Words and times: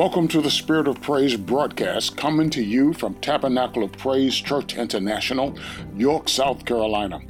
Welcome 0.00 0.28
to 0.28 0.40
the 0.40 0.50
Spirit 0.50 0.88
of 0.88 1.02
Praise 1.02 1.36
broadcast 1.36 2.16
coming 2.16 2.48
to 2.50 2.64
you 2.64 2.94
from 2.94 3.16
Tabernacle 3.16 3.84
of 3.84 3.92
Praise 3.92 4.34
Church 4.34 4.74
International, 4.74 5.58
York, 5.94 6.26
South 6.26 6.64
Carolina. 6.64 7.20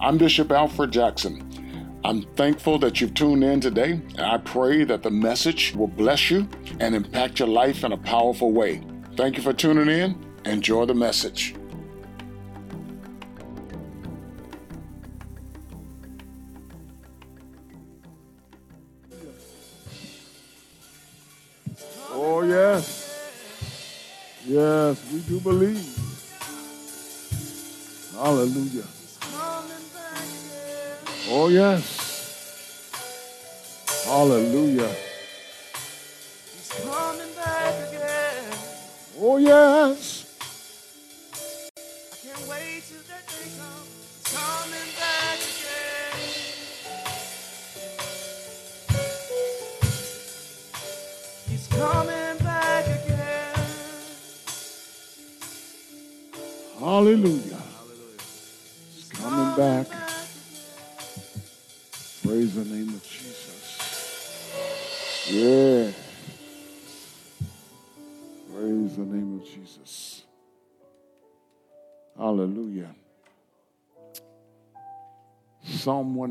I'm 0.00 0.18
Bishop 0.18 0.50
Alfred 0.50 0.90
Jackson. 0.90 2.00
I'm 2.04 2.22
thankful 2.34 2.80
that 2.80 3.00
you've 3.00 3.14
tuned 3.14 3.44
in 3.44 3.60
today, 3.60 4.00
I 4.18 4.38
pray 4.38 4.82
that 4.82 5.04
the 5.04 5.10
message 5.10 5.72
will 5.76 5.86
bless 5.86 6.28
you 6.28 6.48
and 6.80 6.96
impact 6.96 7.38
your 7.38 7.46
life 7.46 7.84
in 7.84 7.92
a 7.92 7.96
powerful 7.96 8.50
way. 8.50 8.82
Thank 9.16 9.36
you 9.36 9.44
for 9.44 9.52
tuning 9.52 9.88
in. 9.88 10.26
Enjoy 10.46 10.84
the 10.84 10.94
message. 10.94 11.54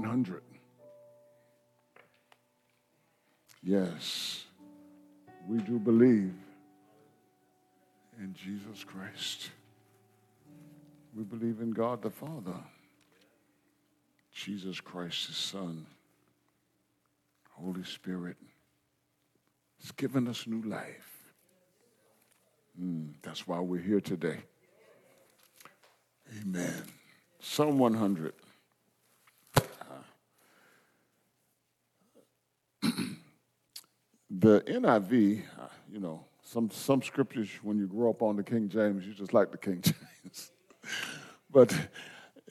100. 0.01 0.41
Yes, 3.63 4.45
we 5.47 5.57
do 5.59 5.79
believe 5.79 6.33
in 8.19 8.33
Jesus 8.33 8.83
Christ. 8.83 9.49
We 11.15 11.23
believe 11.23 11.61
in 11.61 11.71
God 11.71 12.01
the 12.01 12.09
Father, 12.09 12.59
Jesus 14.33 14.79
Christ, 14.79 15.27
His 15.27 15.37
Son, 15.37 15.85
Holy 17.51 17.83
Spirit. 17.83 18.37
It's 19.79 19.91
given 19.91 20.27
us 20.27 20.45
new 20.45 20.61
life. 20.67 21.15
Mm, 22.79 23.13
that's 23.21 23.47
why 23.47 23.59
we're 23.59 23.81
here 23.81 24.01
today. 24.01 24.39
Amen. 26.41 26.83
Psalm 27.39 27.77
100. 27.77 28.33
The 34.39 34.61
NIV, 34.61 35.41
uh, 35.59 35.67
you 35.91 35.99
know, 35.99 36.25
some, 36.43 36.69
some 36.69 37.01
scriptures, 37.01 37.49
when 37.63 37.77
you 37.77 37.87
grow 37.87 38.09
up 38.09 38.21
on 38.21 38.35
the 38.35 38.43
King 38.43 38.69
James, 38.69 39.05
you 39.05 39.13
just 39.13 39.33
like 39.33 39.51
the 39.51 39.57
King 39.57 39.81
James. 40.23 40.51
but 41.51 41.75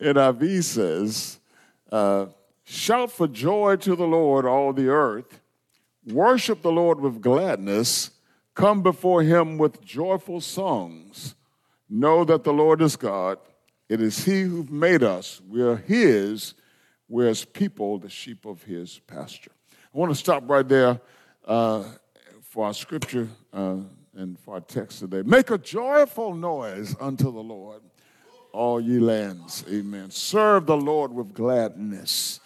NIV 0.00 0.64
says, 0.64 1.38
uh, 1.92 2.26
Shout 2.66 3.12
for 3.12 3.28
joy 3.28 3.76
to 3.76 3.94
the 3.94 4.06
Lord, 4.06 4.46
all 4.46 4.72
the 4.72 4.88
earth. 4.88 5.40
Worship 6.06 6.62
the 6.62 6.72
Lord 6.72 6.98
with 6.98 7.20
gladness. 7.20 8.10
Come 8.54 8.82
before 8.82 9.22
him 9.22 9.58
with 9.58 9.84
joyful 9.84 10.40
songs. 10.40 11.34
Know 11.90 12.24
that 12.24 12.42
the 12.42 12.52
Lord 12.54 12.80
is 12.80 12.96
God. 12.96 13.38
It 13.90 14.00
is 14.00 14.24
he 14.24 14.42
who 14.42 14.66
made 14.70 15.02
us. 15.02 15.42
We 15.46 15.60
are 15.60 15.76
his. 15.76 16.54
We're 17.06 17.28
his 17.28 17.44
people, 17.44 17.98
the 17.98 18.08
sheep 18.08 18.46
of 18.46 18.62
his 18.62 18.98
pasture. 19.06 19.52
I 19.72 19.98
want 19.98 20.10
to 20.10 20.16
stop 20.16 20.48
right 20.48 20.66
there 20.66 21.00
uh, 21.46 21.84
for 22.42 22.66
our 22.66 22.74
scripture 22.74 23.28
uh, 23.52 23.76
and 24.14 24.38
for 24.38 24.54
our 24.54 24.60
text 24.60 25.00
today. 25.00 25.22
Make 25.22 25.50
a 25.50 25.58
joyful 25.58 26.34
noise 26.34 26.94
unto 27.00 27.24
the 27.24 27.42
Lord, 27.42 27.82
all 28.52 28.80
ye 28.80 28.98
lands. 28.98 29.64
Amen. 29.70 30.10
Serve 30.10 30.66
the 30.66 30.76
Lord 30.76 31.12
with 31.12 31.34
gladness. 31.34 32.40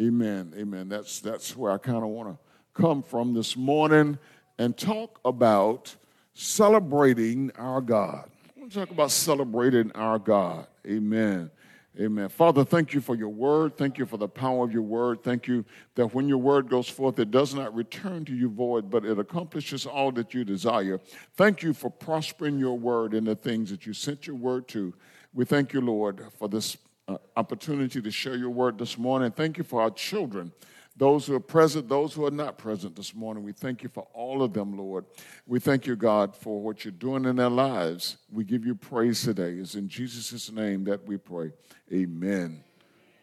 Amen. 0.00 0.54
Amen. 0.56 0.88
That's, 0.88 1.20
that's 1.20 1.56
where 1.56 1.72
I 1.72 1.78
kind 1.78 2.02
of 2.02 2.10
want 2.10 2.30
to 2.30 2.38
come 2.74 3.02
from 3.02 3.34
this 3.34 3.56
morning 3.56 4.18
and 4.58 4.76
talk 4.76 5.20
about 5.24 5.94
celebrating 6.34 7.50
our 7.56 7.80
God. 7.80 8.30
I 8.56 8.60
want 8.60 8.72
to 8.72 8.78
talk 8.78 8.90
about 8.90 9.10
celebrating 9.10 9.90
our 9.92 10.18
God. 10.18 10.66
Amen. 10.86 11.50
Amen. 11.98 12.28
Father, 12.28 12.64
thank 12.64 12.94
you 12.94 13.00
for 13.00 13.16
your 13.16 13.30
word. 13.30 13.76
Thank 13.76 13.98
you 13.98 14.06
for 14.06 14.16
the 14.16 14.28
power 14.28 14.64
of 14.64 14.72
your 14.72 14.82
word. 14.82 15.24
Thank 15.24 15.48
you 15.48 15.64
that 15.96 16.14
when 16.14 16.28
your 16.28 16.38
word 16.38 16.68
goes 16.68 16.88
forth, 16.88 17.18
it 17.18 17.32
does 17.32 17.52
not 17.52 17.74
return 17.74 18.24
to 18.26 18.34
you 18.34 18.48
void, 18.48 18.90
but 18.90 19.04
it 19.04 19.18
accomplishes 19.18 19.86
all 19.86 20.12
that 20.12 20.32
you 20.32 20.44
desire. 20.44 21.00
Thank 21.36 21.64
you 21.64 21.74
for 21.74 21.90
prospering 21.90 22.58
your 22.60 22.78
word 22.78 23.12
in 23.12 23.24
the 23.24 23.34
things 23.34 23.70
that 23.70 23.86
you 23.86 23.92
sent 23.92 24.26
your 24.26 24.36
word 24.36 24.68
to. 24.68 24.94
We 25.34 25.44
thank 25.44 25.72
you, 25.72 25.80
Lord, 25.80 26.24
for 26.38 26.48
this 26.48 26.76
uh, 27.08 27.18
opportunity 27.36 28.00
to 28.00 28.10
share 28.12 28.36
your 28.36 28.50
word 28.50 28.78
this 28.78 28.96
morning. 28.96 29.32
Thank 29.32 29.58
you 29.58 29.64
for 29.64 29.82
our 29.82 29.90
children 29.90 30.52
those 31.00 31.26
who 31.26 31.34
are 31.34 31.40
present, 31.40 31.88
those 31.88 32.12
who 32.12 32.26
are 32.26 32.30
not 32.30 32.58
present 32.58 32.94
this 32.94 33.14
morning. 33.14 33.42
We 33.42 33.52
thank 33.52 33.82
you 33.82 33.88
for 33.88 34.06
all 34.12 34.42
of 34.42 34.52
them, 34.52 34.76
Lord. 34.76 35.06
We 35.46 35.58
thank 35.58 35.86
you, 35.86 35.96
God, 35.96 36.36
for 36.36 36.60
what 36.60 36.84
you're 36.84 36.92
doing 36.92 37.24
in 37.24 37.36
their 37.36 37.48
lives. 37.48 38.18
We 38.30 38.44
give 38.44 38.66
you 38.66 38.74
praise 38.74 39.22
today. 39.22 39.52
It's 39.52 39.76
in 39.76 39.88
Jesus' 39.88 40.52
name 40.52 40.84
that 40.84 41.02
we 41.06 41.16
pray. 41.16 41.52
Amen. 41.90 42.62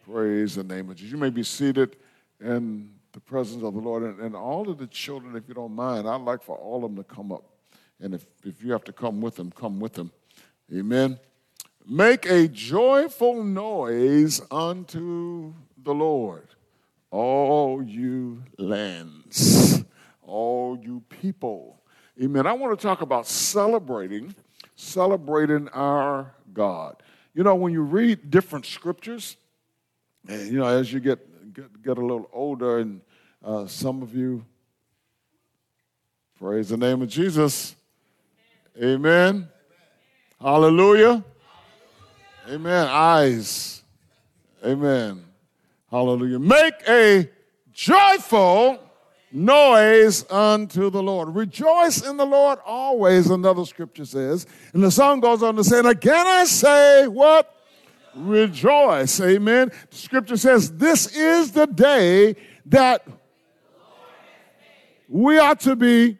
Praise 0.04 0.56
the 0.56 0.64
name 0.64 0.90
of 0.90 0.96
Jesus. 0.96 1.12
You 1.12 1.18
may 1.18 1.30
be 1.30 1.44
seated 1.44 1.94
in 2.40 2.90
the 3.12 3.20
presence 3.20 3.62
of 3.62 3.74
the 3.74 3.80
Lord. 3.80 4.02
And, 4.02 4.18
and 4.22 4.34
all 4.34 4.68
of 4.68 4.78
the 4.78 4.88
children, 4.88 5.36
if 5.36 5.44
you 5.46 5.54
don't 5.54 5.72
mind, 5.72 6.08
I'd 6.08 6.22
like 6.22 6.42
for 6.42 6.56
all 6.56 6.84
of 6.84 6.92
them 6.92 6.96
to 6.96 7.04
come 7.04 7.30
up. 7.30 7.44
And 8.00 8.12
if, 8.12 8.26
if 8.42 8.60
you 8.60 8.72
have 8.72 8.82
to 8.84 8.92
come 8.92 9.20
with 9.20 9.36
them, 9.36 9.52
come 9.52 9.78
with 9.78 9.92
them. 9.92 10.10
Amen. 10.74 11.20
Make 11.86 12.26
a 12.26 12.48
joyful 12.48 13.44
noise 13.44 14.40
unto 14.50 15.54
the 15.80 15.94
Lord 15.94 16.48
all 17.10 17.82
you 17.82 18.42
lands, 18.58 19.84
all 20.22 20.78
you 20.80 21.02
people. 21.08 21.80
Amen. 22.22 22.46
I 22.46 22.52
want 22.52 22.78
to 22.78 22.82
talk 22.82 23.00
about 23.00 23.26
celebrating, 23.26 24.34
celebrating 24.76 25.68
our 25.68 26.34
God. 26.52 27.02
You 27.34 27.44
know, 27.44 27.54
when 27.54 27.72
you 27.72 27.82
read 27.82 28.30
different 28.30 28.66
scriptures, 28.66 29.36
and 30.28 30.50
you 30.50 30.58
know, 30.58 30.66
as 30.66 30.92
you 30.92 31.00
get 31.00 31.52
get, 31.52 31.82
get 31.82 31.98
a 31.98 32.00
little 32.00 32.28
older, 32.32 32.78
and 32.78 33.00
uh, 33.44 33.66
some 33.66 34.02
of 34.02 34.14
you, 34.14 34.44
praise 36.38 36.68
the 36.68 36.76
name 36.76 37.02
of 37.02 37.08
Jesus. 37.08 37.76
Amen. 38.76 38.94
Amen. 38.94 39.48
Hallelujah. 40.40 41.24
Amen. 42.48 42.86
Eyes. 42.88 43.82
Amen. 44.64 45.27
Hallelujah. 45.90 46.38
Make 46.38 46.74
a 46.86 47.30
joyful 47.72 48.78
noise 49.32 50.30
unto 50.30 50.90
the 50.90 51.02
Lord. 51.02 51.34
Rejoice 51.34 52.06
in 52.06 52.16
the 52.16 52.26
Lord 52.26 52.58
always, 52.66 53.30
another 53.30 53.64
scripture 53.64 54.04
says. 54.04 54.46
And 54.72 54.82
the 54.82 54.90
song 54.90 55.20
goes 55.20 55.42
on 55.42 55.56
to 55.56 55.64
say, 55.64 55.78
and 55.78 55.88
again 55.88 56.26
I 56.26 56.44
say, 56.44 57.06
what? 57.06 57.54
Rejoice. 58.14 59.20
Amen. 59.20 59.70
The 59.90 59.96
scripture 59.96 60.36
says, 60.36 60.72
this 60.76 61.14
is 61.16 61.52
the 61.52 61.66
day 61.66 62.36
that 62.66 63.06
we 65.08 65.38
are 65.38 65.54
to 65.56 65.76
be 65.76 66.18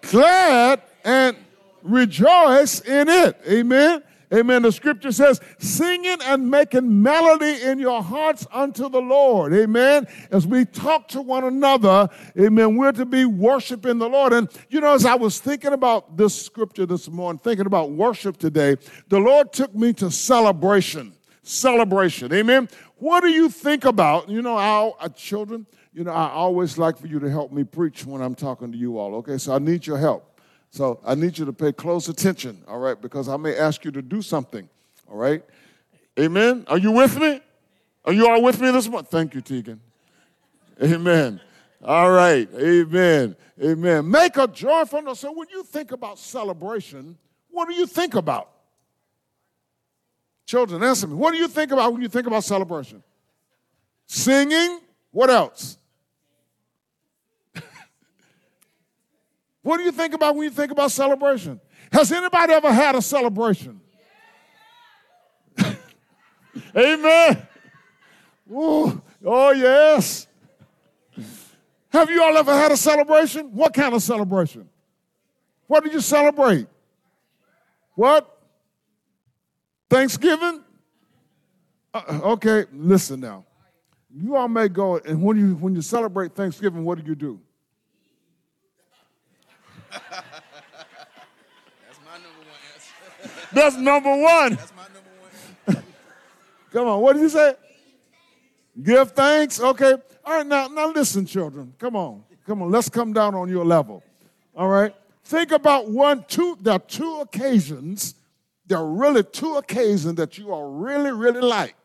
glad 0.00 0.82
and 1.04 1.36
rejoice 1.82 2.80
in 2.80 3.08
it. 3.08 3.38
Amen. 3.48 4.02
Amen. 4.32 4.62
The 4.62 4.72
scripture 4.72 5.12
says, 5.12 5.40
singing 5.58 6.18
and 6.24 6.50
making 6.50 7.02
melody 7.02 7.62
in 7.62 7.78
your 7.78 8.02
hearts 8.02 8.46
unto 8.50 8.88
the 8.88 9.00
Lord. 9.00 9.52
Amen. 9.52 10.06
As 10.30 10.46
we 10.46 10.64
talk 10.64 11.08
to 11.08 11.20
one 11.20 11.44
another, 11.44 12.08
amen, 12.38 12.76
we're 12.76 12.92
to 12.92 13.04
be 13.04 13.24
worshiping 13.24 13.98
the 13.98 14.08
Lord. 14.08 14.32
And, 14.32 14.48
you 14.70 14.80
know, 14.80 14.94
as 14.94 15.04
I 15.04 15.14
was 15.14 15.38
thinking 15.38 15.72
about 15.72 16.16
this 16.16 16.40
scripture 16.40 16.86
this 16.86 17.10
morning, 17.10 17.40
thinking 17.40 17.66
about 17.66 17.90
worship 17.90 18.38
today, 18.38 18.76
the 19.08 19.20
Lord 19.20 19.52
took 19.52 19.74
me 19.74 19.92
to 19.94 20.10
celebration 20.10 21.12
celebration. 21.42 22.32
Amen. 22.32 22.68
What 22.96 23.22
do 23.22 23.28
you 23.28 23.48
think 23.48 23.84
about? 23.84 24.28
You 24.28 24.42
know, 24.42 24.56
our, 24.56 24.90
uh, 24.90 25.02
our 25.02 25.08
children, 25.08 25.66
you 25.92 26.04
know, 26.04 26.12
I 26.12 26.30
always 26.30 26.78
like 26.78 26.98
for 26.98 27.06
you 27.06 27.18
to 27.18 27.30
help 27.30 27.52
me 27.52 27.64
preach 27.64 28.06
when 28.06 28.22
I'm 28.22 28.34
talking 28.34 28.72
to 28.72 28.78
you 28.78 28.98
all, 28.98 29.16
okay? 29.16 29.38
So 29.38 29.54
I 29.54 29.58
need 29.58 29.86
your 29.86 29.98
help. 29.98 30.31
So 30.72 31.00
I 31.04 31.14
need 31.14 31.36
you 31.36 31.44
to 31.44 31.52
pay 31.52 31.70
close 31.70 32.08
attention, 32.08 32.64
all 32.66 32.78
right? 32.78 32.98
Because 32.98 33.28
I 33.28 33.36
may 33.36 33.56
ask 33.56 33.84
you 33.84 33.90
to 33.90 34.00
do 34.00 34.22
something, 34.22 34.66
all 35.06 35.18
right? 35.18 35.44
Amen. 36.18 36.64
Are 36.66 36.78
you 36.78 36.90
with 36.92 37.18
me? 37.20 37.42
Are 38.06 38.12
you 38.12 38.26
all 38.26 38.42
with 38.42 38.58
me 38.58 38.70
this 38.70 38.88
month? 38.88 39.08
Thank 39.08 39.34
you, 39.34 39.42
Tegan. 39.42 39.80
Amen. 40.82 41.42
All 41.84 42.10
right. 42.10 42.48
Amen. 42.54 43.36
Amen. 43.62 44.10
Make 44.10 44.38
a 44.38 44.46
joyful 44.46 45.02
noise. 45.02 45.20
So 45.20 45.30
when 45.32 45.48
you 45.50 45.62
think 45.62 45.92
about 45.92 46.18
celebration, 46.18 47.18
what 47.50 47.68
do 47.68 47.74
you 47.74 47.86
think 47.86 48.14
about? 48.14 48.48
Children, 50.46 50.82
answer 50.82 51.06
me. 51.06 51.14
What 51.14 51.32
do 51.32 51.38
you 51.38 51.48
think 51.48 51.70
about 51.70 51.92
when 51.92 52.00
you 52.00 52.08
think 52.08 52.26
about 52.26 52.44
celebration? 52.44 53.02
Singing. 54.06 54.80
What 55.10 55.28
else? 55.28 55.76
What 59.62 59.78
do 59.78 59.84
you 59.84 59.92
think 59.92 60.14
about 60.14 60.34
when 60.34 60.44
you 60.44 60.50
think 60.50 60.72
about 60.72 60.90
celebration? 60.90 61.60
Has 61.92 62.10
anybody 62.10 62.52
ever 62.52 62.72
had 62.72 62.94
a 62.94 63.02
celebration? 63.02 63.80
Amen. 66.76 67.46
Ooh, 68.50 69.02
oh, 69.24 69.50
yes. 69.52 70.26
Have 71.90 72.10
you 72.10 72.22
all 72.22 72.36
ever 72.36 72.52
had 72.52 72.72
a 72.72 72.76
celebration? 72.76 73.54
What 73.54 73.72
kind 73.74 73.94
of 73.94 74.02
celebration? 74.02 74.68
What 75.66 75.84
did 75.84 75.92
you 75.92 76.00
celebrate? 76.00 76.66
What? 77.94 78.38
Thanksgiving? 79.88 80.62
Uh, 81.94 82.20
okay, 82.22 82.64
listen 82.72 83.20
now. 83.20 83.44
You 84.14 84.36
all 84.36 84.48
may 84.48 84.68
go, 84.68 84.96
and 84.98 85.22
when 85.22 85.38
you 85.38 85.54
when 85.54 85.74
you 85.74 85.82
celebrate 85.82 86.34
Thanksgiving, 86.34 86.84
what 86.84 86.98
do 86.98 87.04
you 87.04 87.14
do? 87.14 87.40
That's 89.92 90.04
my 92.04 92.14
number 92.14 92.38
one 92.38 92.58
answer. 92.74 92.94
That's 93.52 93.76
number 93.76 94.10
one. 94.10 94.54
That's 94.54 94.72
my 94.74 94.84
number 94.84 95.10
one 95.20 95.30
answer. 95.68 95.84
Come 96.72 96.88
on, 96.88 97.00
what 97.00 97.12
did 97.14 97.22
you 97.22 97.28
say? 97.28 97.54
Give 98.82 99.10
thanks. 99.12 99.60
Okay. 99.60 99.94
All 100.24 100.38
right, 100.38 100.46
now, 100.46 100.68
now 100.68 100.90
listen, 100.90 101.26
children. 101.26 101.74
Come 101.78 101.96
on. 101.96 102.24
Come 102.46 102.62
on. 102.62 102.70
Let's 102.70 102.88
come 102.88 103.12
down 103.12 103.34
on 103.34 103.48
your 103.48 103.64
level. 103.64 104.02
All 104.56 104.68
right. 104.68 104.94
Think 105.24 105.52
about 105.52 105.88
one, 105.88 106.24
two, 106.26 106.56
there 106.60 106.74
are 106.74 106.78
two 106.78 107.20
occasions. 107.20 108.14
There 108.66 108.78
are 108.78 108.86
really 108.86 109.22
two 109.22 109.56
occasions 109.56 110.16
that 110.16 110.38
you 110.38 110.52
are 110.52 110.68
really, 110.68 111.12
really 111.12 111.40
like 111.40 111.76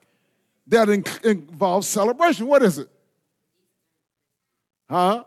that 0.68 0.90
in, 0.90 1.04
involve 1.24 1.86
celebration. 1.86 2.48
What 2.48 2.64
is 2.64 2.78
it? 2.78 2.90
Huh? 4.90 5.24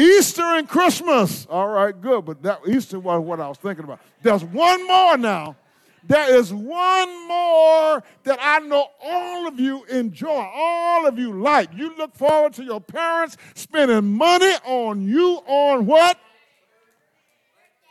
Easter 0.00 0.42
and 0.42 0.66
Christmas. 0.66 1.46
All 1.50 1.68
right, 1.68 1.98
good. 1.98 2.24
But 2.24 2.42
that 2.42 2.60
Easter 2.66 2.98
was 2.98 3.20
what 3.20 3.40
I 3.40 3.48
was 3.48 3.58
thinking 3.58 3.84
about. 3.84 4.00
There's 4.22 4.42
one 4.44 4.86
more 4.86 5.18
now. 5.18 5.56
There 6.02 6.34
is 6.34 6.52
one 6.52 7.28
more 7.28 8.02
that 8.24 8.38
I 8.40 8.60
know 8.60 8.86
all 9.02 9.46
of 9.46 9.60
you 9.60 9.84
enjoy, 9.84 10.48
all 10.54 11.06
of 11.06 11.18
you 11.18 11.34
like. 11.34 11.74
You 11.74 11.94
look 11.96 12.16
forward 12.16 12.54
to 12.54 12.64
your 12.64 12.80
parents 12.80 13.36
spending 13.54 14.16
money 14.16 14.54
on 14.64 15.06
you 15.06 15.42
on 15.46 15.84
what? 15.84 16.18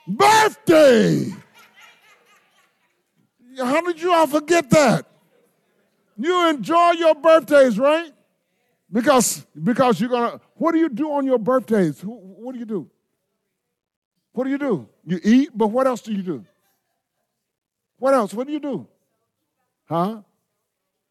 Birthday. 0.08 1.36
How 3.60 3.82
did 3.82 4.02
you 4.02 4.12
all 4.12 4.26
forget 4.26 4.70
that? 4.72 5.06
You 6.18 6.50
enjoy 6.50 6.92
your 6.92 7.14
birthdays, 7.14 7.78
right? 7.78 8.12
Because 8.92 9.46
because 9.62 10.00
you're 10.02 10.10
gonna. 10.10 10.40
What 10.56 10.72
do 10.72 10.80
you 10.80 10.90
do 10.90 11.12
on 11.14 11.26
your 11.26 11.38
birthdays? 11.38 12.00
Who- 12.02 12.12
What 12.40 12.54
do 12.54 12.60
you 12.60 12.66
do? 12.66 12.90
What 14.34 14.46
do 14.46 14.50
you 14.50 14.58
do? 14.58 14.88
You 15.06 15.20
eat, 15.24 15.50
but 15.54 15.68
what 15.68 15.86
else 15.88 16.02
do 16.02 16.14
you 16.14 16.24
do? 16.24 16.46
What 17.98 18.14
else? 18.14 18.34
What 18.34 18.48
do 18.48 18.54
you 18.54 18.60
do? 18.60 18.88
Huh? 19.88 20.22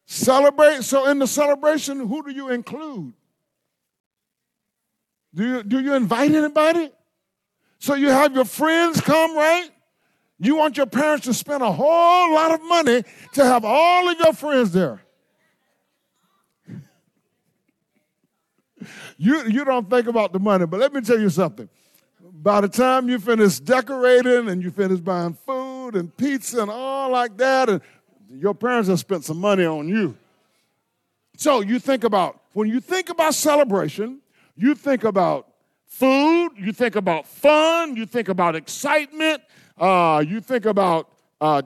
Celebrate. 0.05 0.83
So 0.83 1.07
in 1.09 1.19
the 1.19 1.27
celebration, 1.27 1.99
who 2.07 2.23
do 2.23 2.31
you 2.31 2.49
include? 2.49 3.13
Do 5.35 5.43
you, 5.47 5.63
do 5.63 5.79
you 5.79 5.93
invite 5.93 6.31
anybody? 6.31 6.89
So 7.77 7.93
you 7.93 8.09
have 8.09 8.33
your 8.33 8.45
friends 8.45 8.99
come, 9.01 9.35
right? 9.35 9.69
You 10.39 10.55
want 10.55 10.77
your 10.77 10.87
parents 10.87 11.25
to 11.25 11.33
spend 11.33 11.61
a 11.61 11.71
whole 11.71 12.33
lot 12.33 12.51
of 12.51 12.63
money 12.63 13.03
to 13.33 13.43
have 13.45 13.63
all 13.63 14.09
of 14.09 14.17
your 14.17 14.33
friends 14.33 14.71
there. 14.71 15.01
You, 19.21 19.45
you 19.49 19.65
don't 19.65 19.89
think 19.89 20.07
about 20.07 20.31
the 20.31 20.39
money, 20.39 20.65
but 20.65 20.79
let 20.79 20.93
me 20.93 21.01
tell 21.01 21.19
you 21.19 21.29
something. 21.29 21.67
By 22.41 22.61
the 22.61 22.69
time 22.69 23.09
you 23.09 23.19
finish 23.19 23.59
decorating 23.59 24.47
and 24.47 24.63
you 24.63 24.71
finish 24.71 25.01
buying 25.01 25.33
food 25.33 25.95
and 25.95 26.15
pizza 26.15 26.61
and 26.61 26.71
all 26.71 27.11
like 27.11 27.35
that, 27.35 27.67
and 27.67 27.81
your 28.29 28.53
parents 28.53 28.87
have 28.87 28.97
spent 28.97 29.25
some 29.25 29.37
money 29.37 29.65
on 29.65 29.89
you. 29.89 30.17
So 31.35 31.59
you 31.59 31.79
think 31.79 32.05
about, 32.05 32.39
when 32.53 32.69
you 32.69 32.79
think 32.79 33.09
about 33.09 33.33
celebration, 33.35 34.21
you 34.55 34.73
think 34.73 35.03
about 35.03 35.49
food, 35.85 36.51
you 36.55 36.71
think 36.71 36.95
about 36.95 37.27
fun, 37.27 37.97
you 37.97 38.05
think 38.05 38.29
about 38.29 38.55
excitement, 38.55 39.41
uh, 39.77 40.23
you 40.25 40.39
think 40.39 40.65
about 40.65 41.09
uh, 41.41 41.61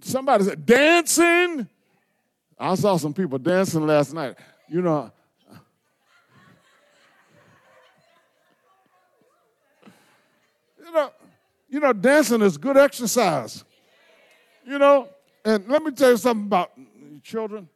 somebody 0.00 0.44
said 0.44 0.64
dancing. 0.64 1.68
I 2.58 2.74
saw 2.76 2.96
some 2.96 3.12
people 3.12 3.38
dancing 3.38 3.86
last 3.86 4.14
night. 4.14 4.36
You 4.68 4.80
know, 4.80 5.12
know, 10.94 11.10
you 11.68 11.80
know, 11.80 11.92
dancing 11.92 12.40
is 12.40 12.56
good 12.56 12.76
exercise. 12.76 13.64
You 14.66 14.78
know, 14.78 15.08
and 15.44 15.68
let 15.68 15.82
me 15.82 15.90
tell 15.90 16.10
you 16.10 16.16
something 16.16 16.46
about 16.46 16.72
children. 17.22 17.68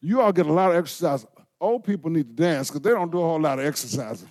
You 0.00 0.20
all 0.20 0.32
get 0.32 0.46
a 0.46 0.52
lot 0.52 0.70
of 0.70 0.76
exercise. 0.76 1.26
Old 1.60 1.84
people 1.84 2.10
need 2.10 2.36
to 2.36 2.42
dance 2.42 2.68
because 2.68 2.82
they 2.82 2.90
don't 2.90 3.10
do 3.10 3.18
a 3.18 3.22
whole 3.22 3.40
lot 3.40 3.58
of 3.58 3.64
exercising. 3.64 4.30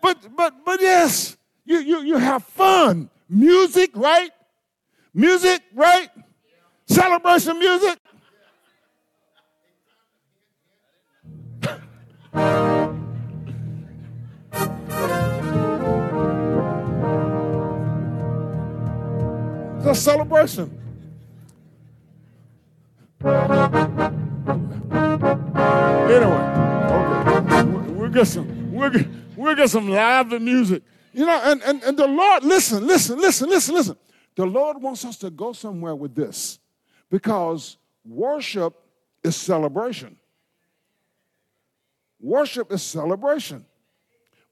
But 0.00 0.36
but 0.36 0.54
but 0.64 0.80
yes, 0.80 1.36
you 1.64 1.78
you 1.80 2.02
you 2.02 2.16
have 2.16 2.44
fun. 2.44 3.10
Music, 3.28 3.90
right? 3.94 4.30
Music, 5.12 5.60
right? 5.74 6.08
Celebration 6.86 7.58
music. 7.58 7.98
It's 19.78 19.86
a 19.86 19.94
celebration. 19.94 20.70
Anyway, 26.08 26.44
okay, 26.90 27.62
We- 27.64 27.92
we'll 27.92 28.08
get 28.10 28.26
some, 28.26 28.72
we'll 28.72 28.90
get, 28.90 29.06
we'll 29.36 29.54
get 29.54 29.70
some 29.70 29.88
lively 29.88 30.38
music. 30.38 30.82
You 31.12 31.26
know, 31.26 31.40
and, 31.44 31.62
and, 31.62 31.82
and 31.82 31.98
the 31.98 32.06
Lord, 32.06 32.44
listen, 32.44 32.86
listen, 32.86 33.18
listen, 33.20 33.48
listen, 33.48 33.74
listen. 33.74 33.96
The 34.36 34.46
Lord 34.46 34.80
wants 34.80 35.04
us 35.04 35.16
to 35.18 35.30
go 35.30 35.52
somewhere 35.52 35.94
with 35.94 36.14
this 36.14 36.58
because 37.10 37.76
worship 38.04 38.74
is 39.24 39.36
celebration. 39.36 40.16
Worship 42.20 42.72
is 42.72 42.82
celebration. 42.82 43.64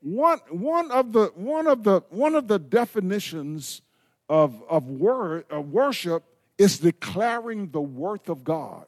One, 0.01 0.39
one, 0.51 0.91
of 0.91 1.13
the, 1.13 1.33
one, 1.35 1.67
of 1.67 1.83
the, 1.83 2.03
one 2.11 2.35
of 2.35 2.47
the 2.47 2.59
definitions 2.59 3.83
of, 4.29 4.63
of, 4.69 4.89
word, 4.89 5.47
of 5.51 5.71
worship 5.71 6.23
is 6.59 6.79
declaring 6.79 7.71
the 7.71 7.81
worth 7.81 8.29
of 8.29 8.45
God. 8.45 8.87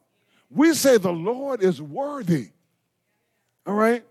We 0.51 0.75
say 0.75 0.97
the 0.99 1.13
Lord 1.13 1.63
is 1.63 1.83
worthy. 1.83 2.51
All 3.67 3.75
right? 3.75 4.05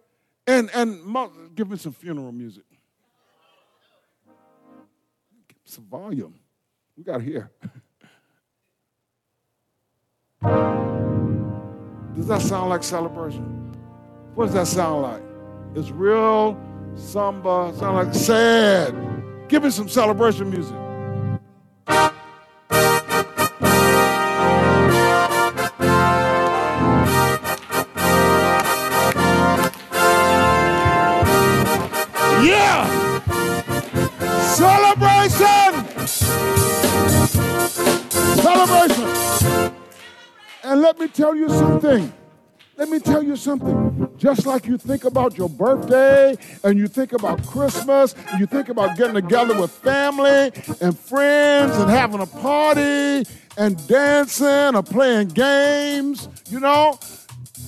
And, 0.46 0.70
and 0.74 1.00
give 1.56 1.70
me 1.70 1.78
some 1.78 1.94
funeral 1.94 2.32
music. 2.32 2.64
Give 5.48 5.58
some 5.66 5.86
volume. 5.86 6.36
We 6.96 7.04
got 7.04 7.22
hear. 7.22 7.52
Does 12.16 12.28
that 12.28 12.42
sound 12.42 12.70
like 12.70 12.84
celebration? 12.84 13.67
What 14.38 14.46
does 14.46 14.53
that 14.53 14.67
sound 14.67 15.01
like? 15.01 15.24
It's 15.74 15.89
real 15.89 16.56
samba. 16.96 17.74
sound 17.75 17.96
like 17.98 18.13
sad. 18.13 18.94
Give 19.50 19.63
me 19.63 19.72
some 19.72 19.89
celebration 19.89 20.51
music. 20.51 20.75
celebration. 38.44 39.74
And 40.63 40.82
let 40.84 41.00
me 41.00 41.08
tell 41.08 41.36
you 41.36 41.50
something. 41.50 42.13
Let 42.77 42.89
me 42.89 43.00
tell 43.00 43.24
you 43.24 43.36
something. 43.36 44.07
Just 44.17 44.46
like 44.46 44.67
you 44.67 44.77
think 44.77 45.03
about 45.03 45.36
your 45.36 45.50
birthday 45.50 46.38
and 46.63 46.77
you 46.77 46.88
think 46.88 47.12
about 47.12 47.43
Christmas, 47.43 48.13
and 48.29 48.39
you 48.39 48.46
think 48.46 48.69
about 48.69 48.96
getting 48.96 49.15
together 49.15 49.60
with 49.60 49.72
family 49.72 50.51
and 50.79 50.98
friends 50.98 51.75
and 51.75 51.89
having 51.89 52.22
a 52.22 52.27
party 52.27 53.24
and 53.57 53.88
dancing 53.88 54.75
or 54.75 54.84
playing 54.84 55.29
games, 55.29 56.29
you 56.51 56.60
know, 56.60 57.00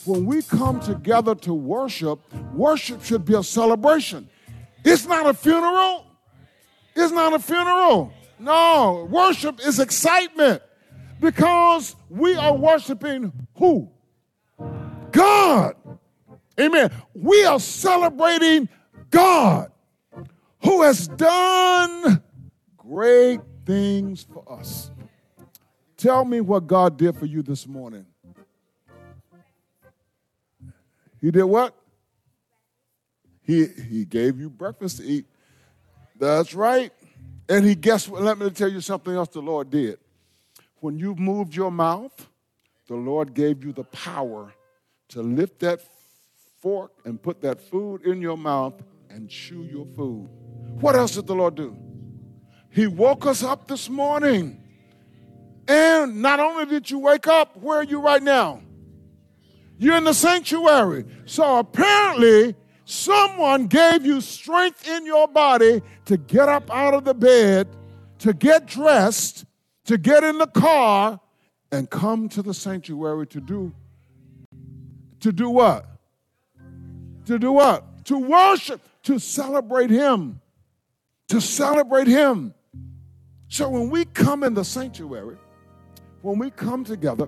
when 0.05 0.27
we 0.27 0.43
come 0.43 0.79
together 0.79 1.33
to 1.33 1.55
worship, 1.55 2.19
worship 2.53 3.03
should 3.03 3.25
be 3.25 3.33
a 3.33 3.41
celebration. 3.41 4.29
It's 4.85 5.07
not 5.07 5.25
a 5.25 5.33
funeral. 5.33 6.05
It's 6.95 7.11
not 7.11 7.33
a 7.33 7.39
funeral. 7.39 8.13
No, 8.37 9.07
worship 9.09 9.59
is 9.65 9.79
excitement 9.79 10.61
because 11.19 11.95
we 12.09 12.35
are 12.35 12.55
worshiping 12.55 13.33
who? 13.55 13.89
God. 15.11 15.75
Amen. 16.59 16.91
We 17.13 17.45
are 17.45 17.59
celebrating 17.59 18.69
God 19.09 19.71
who 20.63 20.81
has 20.83 21.07
done 21.07 22.21
great 22.77 23.39
things 23.65 24.25
for 24.31 24.43
us. 24.51 24.91
Tell 25.95 26.25
me 26.25 26.41
what 26.41 26.67
God 26.67 26.97
did 26.97 27.17
for 27.17 27.25
you 27.25 27.41
this 27.41 27.67
morning. 27.67 28.05
He 31.21 31.31
did 31.31 31.43
what? 31.43 31.75
He, 33.41 33.65
he 33.65 34.05
gave 34.05 34.39
you 34.39 34.49
breakfast 34.49 34.97
to 34.97 35.03
eat. 35.03 35.25
That's 36.17 36.53
right. 36.53 36.91
And 37.47 37.65
he 37.65 37.75
guess 37.75 38.07
what? 38.07 38.21
Let 38.21 38.37
me 38.37 38.49
tell 38.51 38.69
you 38.69 38.79
something 38.79 39.13
else 39.13 39.29
the 39.29 39.41
Lord 39.41 39.69
did. 39.69 39.97
When 40.81 40.99
you 40.99 41.15
moved 41.15 41.55
your 41.55 41.71
mouth, 41.71 42.29
the 42.87 42.95
Lord 42.95 43.33
gave 43.33 43.63
you 43.63 43.73
the 43.73 43.83
power 43.85 44.53
to 45.09 45.21
lift 45.21 45.59
that 45.59 45.81
fork 46.61 46.91
and 47.05 47.21
put 47.21 47.41
that 47.41 47.61
food 47.61 48.05
in 48.05 48.21
your 48.21 48.37
mouth 48.37 48.81
and 49.09 49.29
chew 49.29 49.63
your 49.63 49.85
food. 49.85 50.29
What 50.79 50.95
else 50.95 51.15
did 51.15 51.27
the 51.27 51.35
Lord 51.35 51.55
do? 51.55 51.75
He 52.69 52.87
woke 52.87 53.25
us 53.25 53.43
up 53.43 53.67
this 53.67 53.89
morning. 53.89 54.63
And 55.67 56.21
not 56.21 56.39
only 56.39 56.65
did 56.65 56.89
you 56.89 56.99
wake 56.99 57.27
up, 57.27 57.57
where 57.57 57.79
are 57.79 57.83
you 57.83 57.99
right 57.99 58.21
now? 58.21 58.61
You're 59.77 59.97
in 59.97 60.03
the 60.03 60.13
sanctuary. 60.13 61.05
So 61.25 61.57
apparently, 61.57 62.55
someone 62.85 63.67
gave 63.67 64.05
you 64.05 64.21
strength 64.21 64.87
in 64.87 65.05
your 65.05 65.27
body 65.27 65.81
to 66.05 66.17
get 66.17 66.49
up 66.49 66.69
out 66.73 66.93
of 66.93 67.05
the 67.05 67.13
bed, 67.13 67.67
to 68.19 68.33
get 68.33 68.65
dressed, 68.65 69.45
to 69.85 69.97
get 69.97 70.23
in 70.23 70.37
the 70.37 70.47
car, 70.47 71.19
and 71.71 71.89
come 71.89 72.29
to 72.29 72.41
the 72.41 72.53
sanctuary 72.53 73.27
to 73.27 73.39
do 73.39 73.73
to 75.21 75.31
do 75.31 75.49
what? 75.49 75.85
To 77.25 77.37
do 77.39 77.51
what? 77.51 78.05
To 78.05 78.17
worship, 78.17 78.81
to 79.03 79.19
celebrate 79.19 79.89
him. 79.89 80.41
To 81.29 81.39
celebrate 81.39 82.07
him. 82.07 82.53
So 83.47 83.69
when 83.69 83.89
we 83.89 84.05
come 84.05 84.43
in 84.43 84.53
the 84.53 84.63
sanctuary, 84.63 85.37
when 86.21 86.37
we 86.37 86.51
come 86.51 86.83
together, 86.83 87.27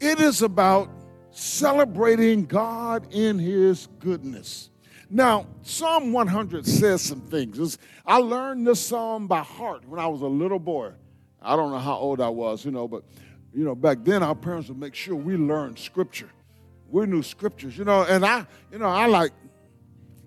it 0.00 0.20
is 0.20 0.42
about 0.42 0.88
celebrating 1.30 2.46
God 2.46 3.12
in 3.12 3.38
His 3.38 3.88
goodness. 3.98 4.70
Now, 5.08 5.46
Psalm 5.62 6.12
100 6.12 6.66
says 6.66 7.02
some 7.02 7.20
things. 7.20 7.78
I 8.06 8.18
learned 8.18 8.66
this 8.66 8.80
psalm 8.80 9.26
by 9.26 9.40
heart 9.40 9.86
when 9.88 10.00
I 10.00 10.06
was 10.06 10.22
a 10.22 10.26
little 10.26 10.58
boy. 10.58 10.92
I 11.42 11.56
don't 11.56 11.72
know 11.72 11.78
how 11.78 11.96
old 11.96 12.20
I 12.20 12.28
was, 12.28 12.64
you 12.64 12.70
know, 12.70 12.86
but 12.86 13.04
you 13.52 13.64
know, 13.64 13.74
back 13.74 13.98
then 14.02 14.22
our 14.22 14.34
parents 14.34 14.68
would 14.68 14.78
make 14.78 14.94
sure 14.94 15.16
we 15.16 15.36
learned 15.36 15.78
scripture. 15.78 16.30
We 16.90 17.06
knew 17.06 17.22
scriptures, 17.22 17.78
you 17.78 17.84
know, 17.84 18.02
and 18.02 18.26
I, 18.26 18.46
you 18.72 18.78
know, 18.78 18.86
I 18.88 19.06
like, 19.06 19.32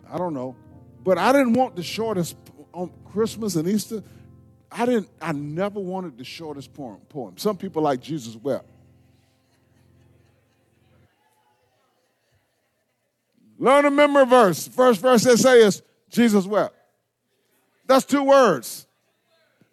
I 0.09 0.17
don't 0.17 0.33
know, 0.33 0.55
but 1.03 1.17
I 1.17 1.33
didn't 1.33 1.53
want 1.53 1.75
the 1.75 1.83
shortest 1.83 2.37
on 2.73 2.91
Christmas 3.11 3.55
and 3.55 3.67
Easter. 3.67 4.01
I 4.71 4.85
didn't, 4.85 5.09
I 5.21 5.33
never 5.33 5.79
wanted 5.79 6.17
the 6.17 6.23
shortest 6.23 6.73
poem. 6.73 6.97
poem. 7.09 7.37
Some 7.37 7.57
people 7.57 7.81
like 7.83 7.99
Jesus 7.99 8.35
wept. 8.35 8.69
Learn 13.59 13.85
a 13.85 13.91
memory 13.91 14.25
verse. 14.25 14.67
First 14.67 15.01
verse 15.01 15.23
they 15.23 15.35
say 15.35 15.61
is 15.61 15.81
Jesus 16.09 16.45
wept. 16.45 16.75
That's 17.85 18.05
two 18.05 18.23
words. 18.23 18.87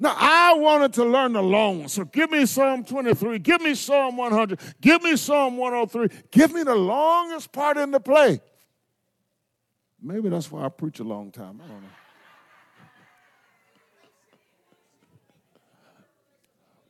Now, 0.03 0.17
I 0.17 0.55
wanted 0.57 0.95
to 0.95 1.05
learn 1.05 1.35
the 1.35 1.43
long 1.43 1.81
one. 1.81 1.89
So 1.91 2.07
give 2.07 2.31
me 2.31 2.47
Psalm 2.47 2.85
23. 2.85 3.39
Give 3.39 3.61
me 3.61 3.75
Psalm 3.75 4.17
100. 4.17 4.59
Give 4.81 5.03
me 5.03 5.15
Psalm 5.15 5.59
103. 5.59 6.09
Give 6.31 6.55
me 6.55 6.63
the 6.63 6.75
longest 6.75 7.53
part 7.53 7.77
in 7.77 7.91
the 7.91 8.01
play. 8.01 8.41
Maybe 10.03 10.31
that's 10.31 10.51
why 10.51 10.65
I 10.65 10.71
preach 10.71 11.01
a 11.01 11.05
long 11.05 11.31
time. 11.31 11.61
I 11.63 11.69
don't 11.69 11.83
know. 11.83 11.89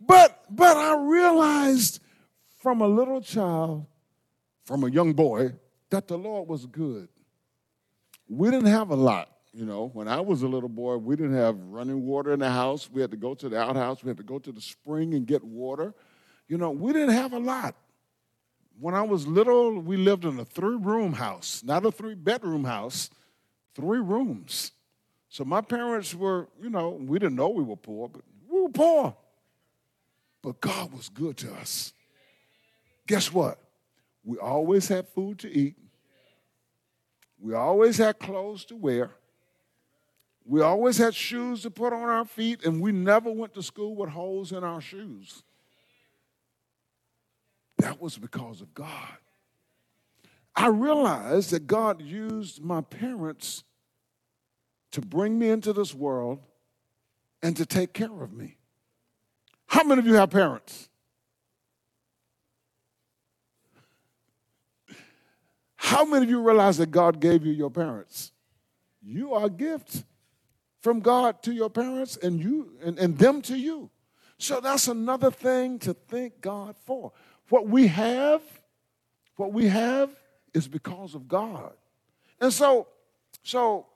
But 0.06 0.44
but 0.48 0.76
I 0.76 0.96
realized 0.96 2.00
from 2.58 2.80
a 2.80 2.86
little 2.86 3.20
child, 3.20 3.86
from 4.64 4.84
a 4.84 4.90
young 4.90 5.12
boy, 5.14 5.54
that 5.90 6.06
the 6.06 6.16
Lord 6.16 6.48
was 6.48 6.66
good. 6.66 7.08
We 8.28 8.50
didn't 8.50 8.66
have 8.66 8.90
a 8.90 8.96
lot, 8.96 9.28
you 9.52 9.64
know. 9.64 9.90
When 9.92 10.08
I 10.08 10.20
was 10.20 10.42
a 10.42 10.48
little 10.48 10.68
boy, 10.68 10.96
we 10.96 11.16
didn't 11.16 11.36
have 11.36 11.56
running 11.58 12.02
water 12.06 12.32
in 12.32 12.40
the 12.40 12.50
house. 12.50 12.88
We 12.90 13.00
had 13.00 13.10
to 13.10 13.16
go 13.16 13.34
to 13.34 13.48
the 13.48 13.58
outhouse. 13.58 14.02
We 14.02 14.08
had 14.08 14.16
to 14.18 14.22
go 14.22 14.38
to 14.38 14.52
the 14.52 14.60
spring 14.60 15.14
and 15.14 15.26
get 15.26 15.42
water. 15.42 15.94
You 16.48 16.58
know, 16.58 16.70
we 16.70 16.92
didn't 16.92 17.14
have 17.14 17.32
a 17.32 17.38
lot. 17.38 17.74
When 18.78 18.94
I 18.94 19.02
was 19.02 19.26
little, 19.26 19.78
we 19.78 19.96
lived 19.96 20.24
in 20.24 20.38
a 20.38 20.44
three 20.44 20.76
room 20.76 21.12
house, 21.12 21.62
not 21.64 21.84
a 21.84 21.92
three 21.92 22.14
bedroom 22.14 22.64
house, 22.64 23.10
three 23.74 24.00
rooms. 24.00 24.72
So 25.28 25.44
my 25.44 25.60
parents 25.60 26.14
were, 26.14 26.48
you 26.60 26.70
know, 26.70 26.90
we 26.90 27.18
didn't 27.18 27.36
know 27.36 27.50
we 27.50 27.62
were 27.62 27.76
poor, 27.76 28.08
but 28.08 28.22
we 28.48 28.62
were 28.62 28.68
poor. 28.68 29.16
But 30.42 30.60
God 30.60 30.92
was 30.92 31.08
good 31.08 31.36
to 31.38 31.52
us. 31.54 31.92
Guess 33.06 33.32
what? 33.32 33.58
We 34.24 34.38
always 34.38 34.88
had 34.88 35.08
food 35.08 35.38
to 35.40 35.50
eat. 35.50 35.76
We 37.38 37.54
always 37.54 37.98
had 37.98 38.18
clothes 38.18 38.64
to 38.66 38.76
wear. 38.76 39.10
We 40.44 40.62
always 40.62 40.98
had 40.98 41.14
shoes 41.14 41.62
to 41.62 41.70
put 41.70 41.92
on 41.92 42.08
our 42.08 42.24
feet, 42.24 42.64
and 42.64 42.80
we 42.80 42.92
never 42.92 43.30
went 43.30 43.54
to 43.54 43.62
school 43.62 43.94
with 43.94 44.10
holes 44.10 44.52
in 44.52 44.64
our 44.64 44.80
shoes. 44.80 45.42
That 47.78 48.00
was 48.00 48.18
because 48.18 48.60
of 48.60 48.74
God. 48.74 49.16
I 50.54 50.66
realized 50.66 51.50
that 51.52 51.66
God 51.66 52.02
used 52.02 52.62
my 52.62 52.80
parents 52.80 53.64
to 54.90 55.00
bring 55.00 55.38
me 55.38 55.50
into 55.50 55.72
this 55.72 55.94
world 55.94 56.40
and 57.42 57.56
to 57.56 57.64
take 57.64 57.92
care 57.92 58.22
of 58.22 58.32
me. 58.32 58.56
How 59.66 59.84
many 59.84 60.00
of 60.00 60.06
you 60.06 60.14
have 60.14 60.30
parents? 60.30 60.88
How 65.76 66.04
many 66.04 66.24
of 66.24 66.30
you 66.30 66.42
realize 66.42 66.76
that 66.78 66.90
God 66.90 67.20
gave 67.20 67.46
you 67.46 67.52
your 67.52 67.70
parents? 67.70 68.32
You 69.02 69.32
are 69.34 69.46
a 69.46 69.50
gift 69.50 70.04
from 70.80 71.00
God 71.00 71.42
to 71.42 71.52
your 71.52 71.70
parents 71.70 72.16
and 72.16 72.40
you 72.40 72.72
and, 72.82 72.98
and 72.98 73.18
them 73.18 73.42
to 73.42 73.56
you. 73.56 73.90
So 74.38 74.60
that's 74.60 74.88
another 74.88 75.30
thing 75.30 75.78
to 75.80 75.94
thank 75.94 76.40
God 76.40 76.74
for. 76.86 77.12
What 77.50 77.68
we 77.68 77.88
have, 77.88 78.40
what 79.36 79.52
we 79.52 79.68
have 79.68 80.10
is 80.54 80.66
because 80.66 81.14
of 81.14 81.28
God. 81.28 81.72
And 82.40 82.52
so, 82.52 82.88
so 83.42 83.86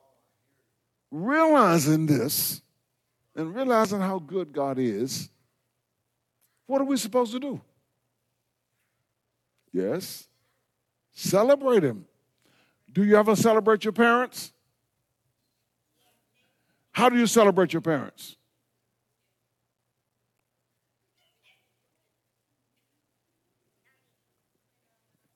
realizing 1.09 2.05
this 2.05 2.61
and 3.35 3.55
realizing 3.55 3.99
how 3.99 4.19
good 4.19 4.53
God 4.53 4.77
is, 4.77 5.29
what 6.67 6.81
are 6.81 6.85
we 6.85 6.97
supposed 6.97 7.31
to 7.33 7.39
do? 7.39 7.61
Yes. 9.71 10.27
Celebrate 11.11 11.83
Him. 11.83 12.05
Do 12.91 13.03
you 13.03 13.17
ever 13.17 13.35
celebrate 13.35 13.83
your 13.83 13.93
parents? 13.93 14.53
How 16.95 17.09
do 17.09 17.17
you 17.17 17.27
celebrate 17.27 17.73
your 17.73 17.81
parents? 17.81 18.37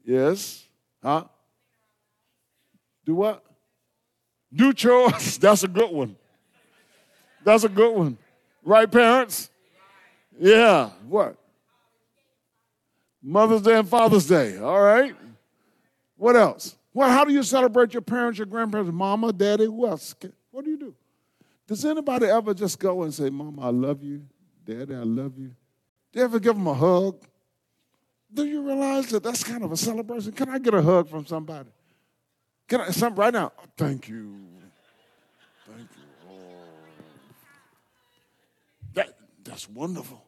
Yes. 0.06 0.66
Huh? 1.04 1.26
Do 3.06 3.16
what? 3.16 3.44
Do 4.54 4.72
chores. 4.72 5.38
That's 5.42 5.64
a 5.64 5.68
good 5.68 5.92
one. 5.92 6.16
That's 7.44 7.66
a 7.66 7.70
good 7.70 7.94
one. 7.94 8.18
Right, 8.64 8.90
parents? 8.90 9.50
Yeah. 10.40 10.92
What? 11.10 11.36
Mother's 13.22 13.64
Day 13.64 13.78
and 13.78 13.90
Father's 13.90 14.26
Day. 14.26 14.58
All 14.58 14.80
right. 14.80 15.14
What 16.16 16.38
else? 16.38 16.78
Well, 16.94 17.10
how 17.10 17.26
do 17.26 17.34
you 17.34 17.44
celebrate 17.44 17.94
your 17.94 18.02
parents, 18.02 18.40
your 18.40 18.46
grandparents, 18.46 18.94
mama, 18.94 19.34
daddy? 19.34 19.66
Who 19.66 19.86
else? 19.86 20.16
What 20.52 20.64
do 20.64 20.72
you 20.72 20.80
do? 20.80 20.96
Does 21.70 21.86
anybody 21.86 22.26
ever 22.26 22.52
just 22.56 22.80
go 22.80 23.04
and 23.04 23.14
say, 23.14 23.30
Mama, 23.30 23.68
I 23.68 23.70
love 23.70 24.04
you? 24.04 24.24
Daddy, 24.66 24.96
I 24.96 25.04
love 25.04 25.38
you? 25.38 25.52
Do 26.12 26.18
you 26.20 26.26
ever 26.26 26.40
give 26.40 26.56
them 26.56 26.66
a 26.66 26.74
hug? 26.74 27.24
Do 28.34 28.44
you 28.44 28.64
realize 28.64 29.12
that 29.12 29.22
that's 29.22 29.44
kind 29.44 29.64
of 29.64 29.72
a 29.72 29.78
celebration? 29.78 30.32
Can 30.32 30.50
I 30.50 30.58
get 30.58 30.74
a 30.74 30.82
hug 30.82 31.08
from 31.08 31.28
somebody? 31.28 31.70
Can 32.68 32.82
I, 32.82 32.90
some, 32.90 33.14
right 33.14 33.32
now? 33.32 33.52
Thank 33.78 34.10
you. 34.10 34.36
Thank 35.68 35.90
you. 35.92 36.02
Oh. 36.28 36.34
That, 38.96 39.16
that's 39.44 39.70
wonderful. 39.70 40.26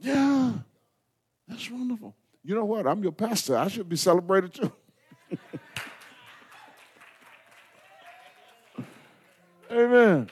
Yeah, 0.00 0.52
that's 1.46 1.70
wonderful. 1.70 2.16
You 2.42 2.54
know 2.54 2.64
what? 2.64 2.86
I'm 2.86 3.02
your 3.02 3.12
pastor. 3.12 3.58
I 3.58 3.68
should 3.68 3.86
be 3.86 3.96
celebrated 3.96 4.54
too. 4.54 4.72
Amen. 9.70 10.30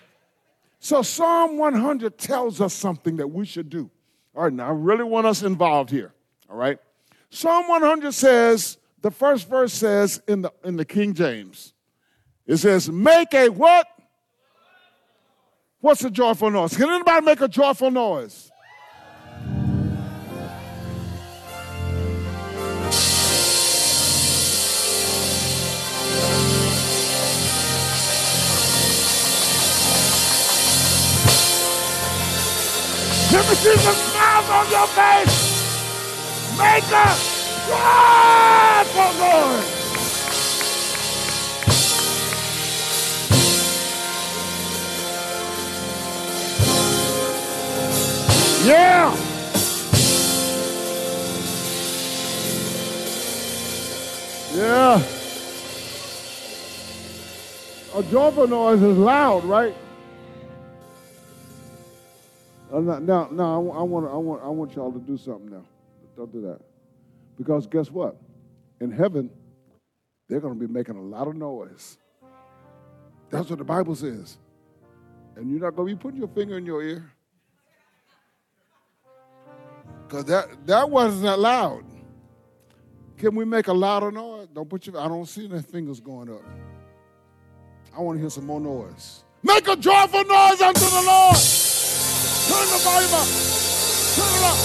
So 0.86 1.02
Psalm 1.02 1.58
100 1.58 2.16
tells 2.16 2.60
us 2.60 2.72
something 2.72 3.16
that 3.16 3.26
we 3.26 3.44
should 3.44 3.68
do. 3.68 3.90
All 4.36 4.44
right, 4.44 4.52
now 4.52 4.68
I 4.68 4.70
really 4.70 5.02
want 5.02 5.26
us 5.26 5.42
involved 5.42 5.90
here. 5.90 6.14
All 6.48 6.56
right. 6.56 6.78
Psalm 7.28 7.66
100 7.66 8.14
says, 8.14 8.78
the 9.02 9.10
first 9.10 9.48
verse 9.48 9.72
says 9.72 10.22
in 10.28 10.42
the 10.42 10.52
in 10.62 10.76
the 10.76 10.84
King 10.84 11.12
James, 11.12 11.74
it 12.46 12.58
says, 12.58 12.88
make 12.88 13.34
a 13.34 13.48
what? 13.48 13.88
What's 15.80 16.04
a 16.04 16.10
joyful 16.10 16.52
noise? 16.52 16.76
Can 16.76 16.88
anybody 16.88 17.26
make 17.26 17.40
a 17.40 17.48
joyful 17.48 17.90
noise? 17.90 18.52
Let 33.32 33.48
me 33.48 33.54
see 33.56 33.76
some 33.78 33.94
smiles 33.94 34.48
on 34.50 34.70
your 34.70 34.86
face. 34.86 35.36
Make 36.56 36.84
a 36.84 37.06
joyful 37.66 39.12
noise. 39.18 39.72
Yeah. 48.64 49.14
Yeah. 54.54 55.02
A 57.94 58.02
joyful 58.04 58.46
noise 58.46 58.82
is 58.82 58.96
loud, 58.96 59.44
right? 59.44 59.74
Uh, 62.76 62.80
now, 62.80 63.28
now, 63.32 63.54
I, 63.54 63.78
I 63.78 63.82
want, 63.82 64.06
I 64.06 64.16
want, 64.16 64.42
I 64.42 64.48
want 64.48 64.76
y'all 64.76 64.92
to 64.92 64.98
do 64.98 65.16
something 65.16 65.48
now. 65.48 65.64
Don't 66.14 66.30
do 66.30 66.42
that, 66.42 66.60
because 67.38 67.66
guess 67.66 67.90
what? 67.90 68.18
In 68.82 68.90
heaven, 68.90 69.30
they're 70.28 70.40
going 70.40 70.52
to 70.52 70.60
be 70.60 70.70
making 70.70 70.96
a 70.96 71.00
lot 71.00 71.26
of 71.26 71.36
noise. 71.36 71.96
That's 73.30 73.48
what 73.48 73.58
the 73.60 73.64
Bible 73.64 73.94
says, 73.94 74.36
and 75.36 75.50
you're 75.50 75.60
not 75.60 75.74
going 75.74 75.88
to 75.88 75.96
be 75.96 75.98
putting 75.98 76.18
your 76.18 76.28
finger 76.28 76.58
in 76.58 76.66
your 76.66 76.82
ear, 76.82 77.10
because 80.06 80.26
that 80.26 80.66
that 80.66 80.90
wasn't 80.90 81.22
that 81.22 81.38
loud. 81.38 81.82
Can 83.16 83.34
we 83.34 83.46
make 83.46 83.68
a 83.68 83.72
louder 83.72 84.10
noise? 84.10 84.48
Don't 84.52 84.68
put 84.68 84.86
your. 84.86 85.00
I 85.00 85.08
don't 85.08 85.24
see 85.24 85.46
any 85.50 85.62
fingers 85.62 85.98
going 85.98 86.28
up. 86.28 86.42
I 87.96 88.02
want 88.02 88.18
to 88.18 88.20
hear 88.20 88.28
some 88.28 88.44
more 88.44 88.60
noise. 88.60 89.24
Make 89.42 89.66
a 89.66 89.76
joyful 89.76 90.24
noise 90.24 90.60
unto 90.60 90.80
the 90.80 91.02
Lord. 91.06 91.36
Turn 92.48 92.68
the 92.70 92.78
volume 92.78 93.12
up. 93.12 93.26
Turn 94.14 94.30
it 94.30 94.44
up. 94.46 94.58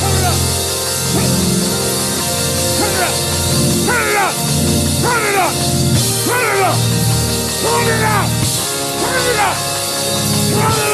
Turn 0.00 0.14
it 0.18 0.24
up. 0.24 0.34
Turn 2.74 2.90
it 2.90 3.02
up. 3.02 3.14
Turn 3.86 4.02
it 4.02 4.16
up. 4.16 4.34
Turn 5.00 5.22
it 5.22 5.36
up. 5.38 5.54
Turn 6.26 6.46
it 6.50 6.62
up. 6.64 6.76
Turn 7.62 7.86
it 7.86 8.02
up. 8.02 8.28
Turn 8.98 9.22
it 9.30 9.38
up. 9.38 9.56
Turn 10.50 10.72
it 10.72 10.90
up. 10.90 10.93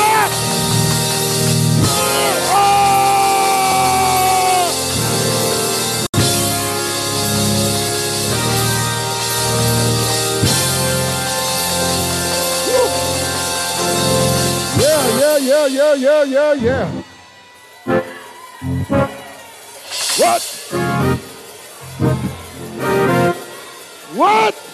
Yeah, 15.71 15.95
yeah, 15.95 16.25
yeah, 16.25 16.53
yeah. 16.55 17.03
What? 20.19 20.43
What? 24.15 24.70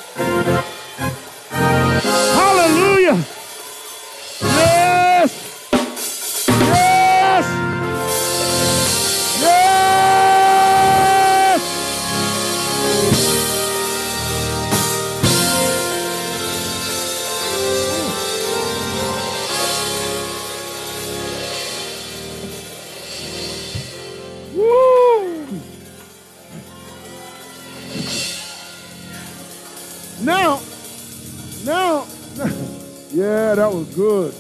Good. 33.97 34.33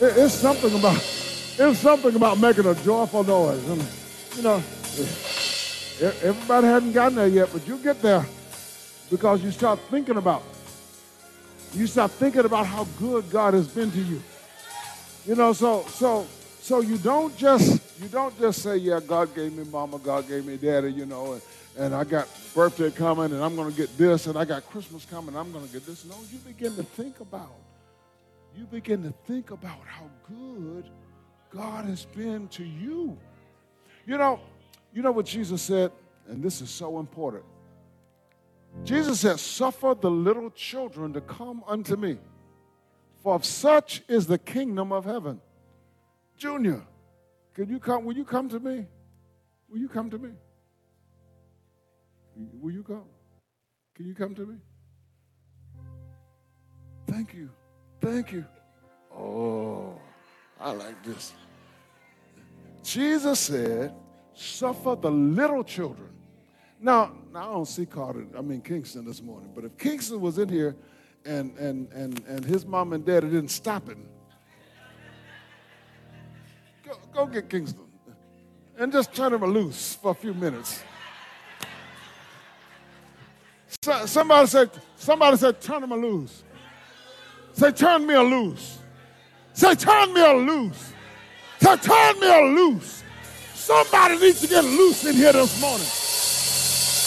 It- 0.00 0.16
it's 0.18 0.34
something 0.34 0.74
about, 0.74 0.96
it's 0.96 1.78
something 1.78 2.14
about 2.14 2.38
making 2.38 2.66
a 2.66 2.74
joyful 2.74 3.24
noise. 3.24 3.64
And, 3.68 3.82
you 4.36 4.42
know, 4.42 4.62
everybody 6.22 6.66
hasn't 6.66 6.92
gotten 6.92 7.16
there 7.16 7.28
yet, 7.28 7.48
but 7.52 7.66
you 7.66 7.78
get 7.78 8.02
there 8.02 8.26
because 9.10 9.42
you 9.42 9.50
start 9.52 9.78
thinking 9.90 10.16
about, 10.16 10.42
you 11.72 11.86
start 11.86 12.10
thinking 12.10 12.44
about 12.44 12.66
how 12.66 12.84
good 12.98 13.30
God 13.30 13.54
has 13.54 13.68
been 13.68 13.90
to 13.92 14.00
you. 14.02 14.20
You 15.26 15.36
know, 15.36 15.52
so 15.52 15.84
so 15.88 16.26
so 16.60 16.80
you 16.80 16.98
don't 16.98 17.36
just 17.36 17.80
you 18.02 18.08
don't 18.08 18.36
just 18.40 18.62
say, 18.62 18.76
yeah, 18.76 18.98
God 18.98 19.32
gave 19.34 19.52
me 19.56 19.64
mama, 19.70 19.98
God 19.98 20.26
gave 20.26 20.44
me 20.44 20.56
daddy, 20.56 20.92
you 20.92 21.06
know, 21.06 21.34
and, 21.34 21.42
and 21.78 21.94
I 21.94 22.02
got 22.02 22.26
birthday 22.54 22.90
coming 22.90 23.26
and 23.32 23.42
I'm 23.42 23.54
gonna 23.54 23.70
get 23.70 23.96
this, 23.96 24.26
and 24.26 24.36
I 24.36 24.44
got 24.44 24.68
Christmas 24.70 25.04
coming, 25.04 25.36
I'm 25.36 25.52
gonna 25.52 25.68
get 25.68 25.86
this. 25.86 26.04
No, 26.04 26.16
you 26.32 26.38
begin 26.38 26.74
to 26.74 26.82
think 26.82 27.20
about, 27.20 27.52
you 28.56 28.64
begin 28.66 29.02
to 29.02 29.14
think 29.26 29.50
about 29.50 29.80
how 29.86 30.10
good 30.28 30.88
God 31.50 31.84
has 31.86 32.04
been 32.04 32.48
to 32.48 32.64
you. 32.64 33.18
You 34.06 34.18
know, 34.18 34.40
you 34.92 35.02
know 35.02 35.12
what 35.12 35.26
Jesus 35.26 35.62
said, 35.62 35.92
and 36.28 36.42
this 36.42 36.60
is 36.60 36.70
so 36.70 36.98
important. 36.98 37.44
Jesus 38.84 39.20
said, 39.20 39.38
Suffer 39.38 39.94
the 39.98 40.10
little 40.10 40.50
children 40.50 41.12
to 41.12 41.20
come 41.20 41.62
unto 41.66 41.96
me. 41.96 42.18
For 43.22 43.34
of 43.34 43.44
such 43.44 44.02
is 44.08 44.26
the 44.26 44.38
kingdom 44.38 44.92
of 44.92 45.04
heaven. 45.04 45.40
Junior, 46.36 46.82
can 47.54 47.68
you 47.68 47.78
come? 47.78 48.04
Will 48.04 48.16
you 48.16 48.24
come 48.24 48.48
to 48.48 48.58
me? 48.58 48.86
Will 49.68 49.78
you 49.78 49.88
come 49.88 50.10
to 50.10 50.18
me? 50.18 50.30
Will 52.60 52.72
you 52.72 52.82
come? 52.82 53.04
Can 53.94 54.06
you 54.06 54.14
come 54.14 54.34
to 54.34 54.46
me? 54.46 54.56
Thank 57.06 57.34
you. 57.34 57.50
Thank 58.02 58.32
you. 58.32 58.44
Oh, 59.16 59.94
I 60.60 60.72
like 60.72 61.00
this. 61.04 61.32
Jesus 62.82 63.38
said, 63.38 63.94
suffer 64.34 64.96
the 65.00 65.10
little 65.10 65.62
children. 65.62 66.08
Now, 66.80 67.12
now 67.32 67.48
I 67.48 67.52
don't 67.52 67.68
see 67.68 67.86
Carter, 67.86 68.26
I 68.36 68.40
mean 68.40 68.60
Kingston 68.60 69.04
this 69.04 69.22
morning, 69.22 69.52
but 69.54 69.64
if 69.64 69.78
Kingston 69.78 70.20
was 70.20 70.38
in 70.38 70.48
here 70.48 70.74
and 71.24 71.56
and 71.56 71.92
and 71.92 72.20
and 72.26 72.44
his 72.44 72.66
mom 72.66 72.92
and 72.92 73.04
daddy 73.04 73.28
didn't 73.28 73.52
stop 73.52 73.88
him, 73.88 74.04
go, 76.84 76.98
go 77.14 77.26
get 77.26 77.48
Kingston 77.48 77.86
and 78.78 78.90
just 78.90 79.14
turn 79.14 79.32
him 79.32 79.44
loose 79.44 79.94
for 79.94 80.10
a 80.10 80.14
few 80.14 80.34
minutes. 80.34 80.82
So, 83.84 84.06
somebody 84.06 84.48
said, 84.48 84.70
somebody 84.96 85.36
said, 85.36 85.60
turn 85.60 85.84
him 85.84 85.92
loose. 85.92 86.42
Say, 87.52 87.72
turn 87.72 88.06
me 88.06 88.16
loose. 88.16 88.78
Say, 89.52 89.74
turn 89.74 90.12
me 90.14 90.20
loose. 90.20 90.92
Say, 91.60 91.76
turn 91.76 92.20
me 92.20 92.54
loose. 92.54 93.02
Somebody 93.54 94.18
needs 94.18 94.40
to 94.40 94.46
get 94.48 94.64
loose 94.64 95.04
in 95.04 95.14
here 95.14 95.32
this 95.32 95.60
morning. 95.60 95.86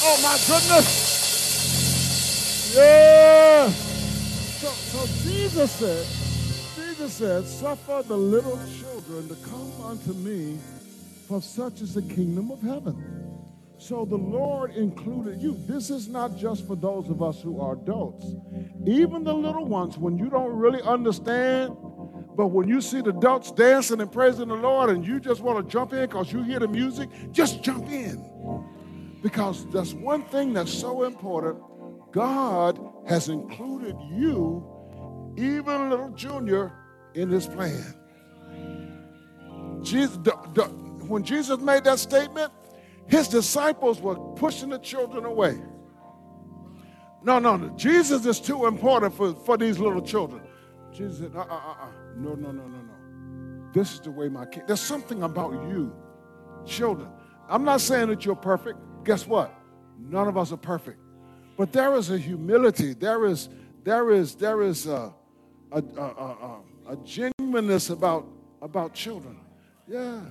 Oh 0.07 0.17
my 0.21 0.37
goodness. 0.47 1.05
Yeah. 2.75 3.69
So, 3.69 4.69
so 4.69 5.05
Jesus 5.23 5.71
said, 5.71 6.05
Jesus 6.75 7.13
said, 7.13 7.45
suffer 7.45 8.03
the 8.07 8.17
little 8.17 8.59
children 8.79 9.27
to 9.27 9.35
come 9.47 9.71
unto 9.83 10.13
me 10.13 10.59
for 11.27 11.41
such 11.41 11.81
is 11.81 11.95
the 11.95 12.03
kingdom 12.03 12.51
of 12.51 12.61
heaven. 12.61 12.95
So 13.77 14.05
the 14.05 14.17
Lord 14.17 14.71
included 14.75 15.41
you. 15.41 15.55
This 15.67 15.89
is 15.89 16.07
not 16.07 16.37
just 16.37 16.65
for 16.65 16.75
those 16.75 17.09
of 17.09 17.21
us 17.21 17.41
who 17.41 17.59
are 17.59 17.73
adults. 17.73 18.25
Even 18.85 19.23
the 19.23 19.33
little 19.33 19.65
ones, 19.65 19.97
when 19.97 20.17
you 20.17 20.29
don't 20.29 20.55
really 20.55 20.81
understand, 20.81 21.75
but 22.35 22.47
when 22.47 22.67
you 22.67 22.81
see 22.81 23.01
the 23.01 23.09
adults 23.09 23.51
dancing 23.51 24.01
and 24.01 24.11
praising 24.11 24.47
the 24.47 24.55
Lord 24.55 24.89
and 24.89 25.05
you 25.05 25.19
just 25.19 25.41
want 25.41 25.65
to 25.65 25.71
jump 25.71 25.93
in 25.93 26.01
because 26.01 26.31
you 26.31 26.43
hear 26.43 26.59
the 26.59 26.67
music, 26.67 27.09
just 27.31 27.63
jump 27.63 27.89
in. 27.89 28.23
Because 29.21 29.65
that's 29.71 29.93
one 29.93 30.23
thing 30.23 30.53
that's 30.53 30.73
so 30.73 31.03
important. 31.03 31.57
God 32.11 32.79
has 33.07 33.29
included 33.29 33.95
you, 34.11 34.65
even 35.37 35.89
little 35.89 36.11
junior, 36.11 36.71
in 37.13 37.29
his 37.29 37.47
plan. 37.47 37.93
Jesus, 39.81 40.17
the, 40.17 40.35
the, 40.53 40.63
when 41.07 41.23
Jesus 41.23 41.59
made 41.59 41.83
that 41.85 41.99
statement, 41.99 42.51
his 43.07 43.27
disciples 43.27 44.01
were 44.01 44.15
pushing 44.35 44.69
the 44.69 44.79
children 44.79 45.25
away. 45.25 45.61
No, 47.23 47.39
no, 47.39 47.55
no. 47.55 47.69
Jesus 47.75 48.25
is 48.25 48.39
too 48.39 48.67
important 48.67 49.13
for, 49.13 49.33
for 49.33 49.57
these 49.57 49.79
little 49.79 50.01
children. 50.01 50.41
Jesus 50.91 51.19
said, 51.19 51.31
uh, 51.35 51.39
uh, 51.39 51.43
uh, 51.43 51.75
uh. 51.81 51.87
No, 52.15 52.35
no, 52.35 52.51
no, 52.51 52.67
no, 52.67 52.77
no. 52.77 53.71
This 53.73 53.93
is 53.93 53.99
the 53.99 54.11
way 54.11 54.29
my 54.29 54.45
kid. 54.45 54.63
There's 54.67 54.79
something 54.79 55.23
about 55.23 55.51
you, 55.69 55.93
children. 56.65 57.09
I'm 57.49 57.63
not 57.63 57.81
saying 57.81 58.09
that 58.09 58.25
you're 58.25 58.35
perfect. 58.35 58.79
Guess 59.03 59.27
what? 59.27 59.53
None 59.99 60.27
of 60.27 60.37
us 60.37 60.51
are 60.51 60.57
perfect. 60.57 60.99
But 61.57 61.73
there 61.73 61.95
is 61.95 62.09
a 62.09 62.17
humility. 62.17 62.93
There 62.93 63.25
is, 63.25 63.49
there 63.83 64.11
is, 64.11 64.35
there 64.35 64.61
is 64.61 64.87
a, 64.87 65.13
a, 65.71 65.83
a, 65.97 66.01
a, 66.01 66.59
a 66.89 66.97
genuineness 67.03 67.89
about, 67.89 68.27
about 68.61 68.93
children. 68.93 69.39
Yeah, 69.87 70.21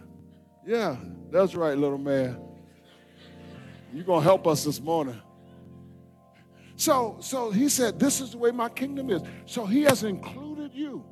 yeah, 0.67 0.97
that's 1.31 1.55
right, 1.55 1.77
little 1.77 1.99
man. 1.99 2.41
You're 3.95 4.05
gonna 4.05 4.23
help 4.23 4.49
us 4.49 4.65
this 4.65 4.81
morning. 4.81 5.21
So, 6.75 7.17
so 7.21 7.53
he 7.53 7.69
said, 7.69 8.01
This 8.01 8.21
is 8.21 8.33
the 8.33 8.39
way 8.39 8.51
my 8.51 8.69
kingdom 8.69 9.09
is. 9.09 9.23
So 9.47 9.65
he 9.65 9.83
has 9.83 10.03
included 10.03 10.75
you. 10.75 11.05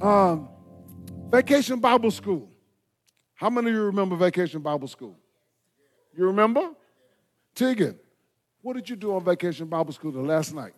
Um, 0.00 0.48
vacation 1.30 1.80
Bible 1.80 2.12
school. 2.12 2.48
How 3.34 3.50
many 3.50 3.70
of 3.70 3.74
you 3.74 3.82
remember 3.82 4.14
Vacation 4.14 4.60
Bible 4.60 4.86
School? 4.86 5.18
You 6.16 6.26
remember? 6.26 6.70
Tegan, 7.56 7.98
what 8.60 8.74
did 8.74 8.88
you 8.88 8.94
do 8.94 9.12
on 9.16 9.24
Vacation 9.24 9.66
Bible 9.66 9.92
School 9.92 10.12
the 10.12 10.20
last 10.20 10.54
night? 10.54 10.74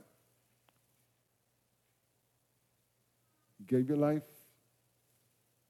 You 3.61 3.67
gave 3.67 3.87
your 3.87 3.99
life 3.99 4.23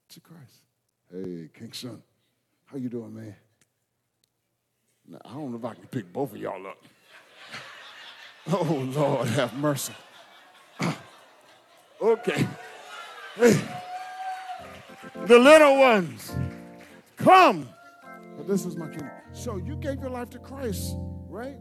to 0.07 0.19
Christ. 0.21 0.61
Hey, 1.11 1.49
Kingston, 1.53 2.01
how 2.63 2.77
you 2.77 2.87
doing, 2.87 3.13
man? 3.13 3.35
Now, 5.07 5.19
I 5.25 5.33
don't 5.33 5.51
know 5.51 5.57
if 5.57 5.65
I 5.65 5.73
can 5.75 5.87
pick 5.87 6.11
both 6.11 6.31
of 6.31 6.37
y'all 6.37 6.65
up. 6.65 6.77
Oh, 8.51 8.89
Lord, 8.95 9.27
have 9.29 9.53
mercy. 9.55 9.93
Okay. 12.01 12.45
Hey. 13.35 13.61
The 15.27 15.39
little 15.39 15.79
ones, 15.79 16.35
come. 17.15 17.69
But 18.35 18.47
this 18.47 18.65
is 18.65 18.75
my 18.75 18.87
kingdom. 18.87 19.09
So 19.31 19.57
you 19.57 19.75
gave 19.77 20.01
your 20.01 20.09
life 20.09 20.29
to 20.31 20.39
Christ, 20.39 20.93
right? 21.29 21.57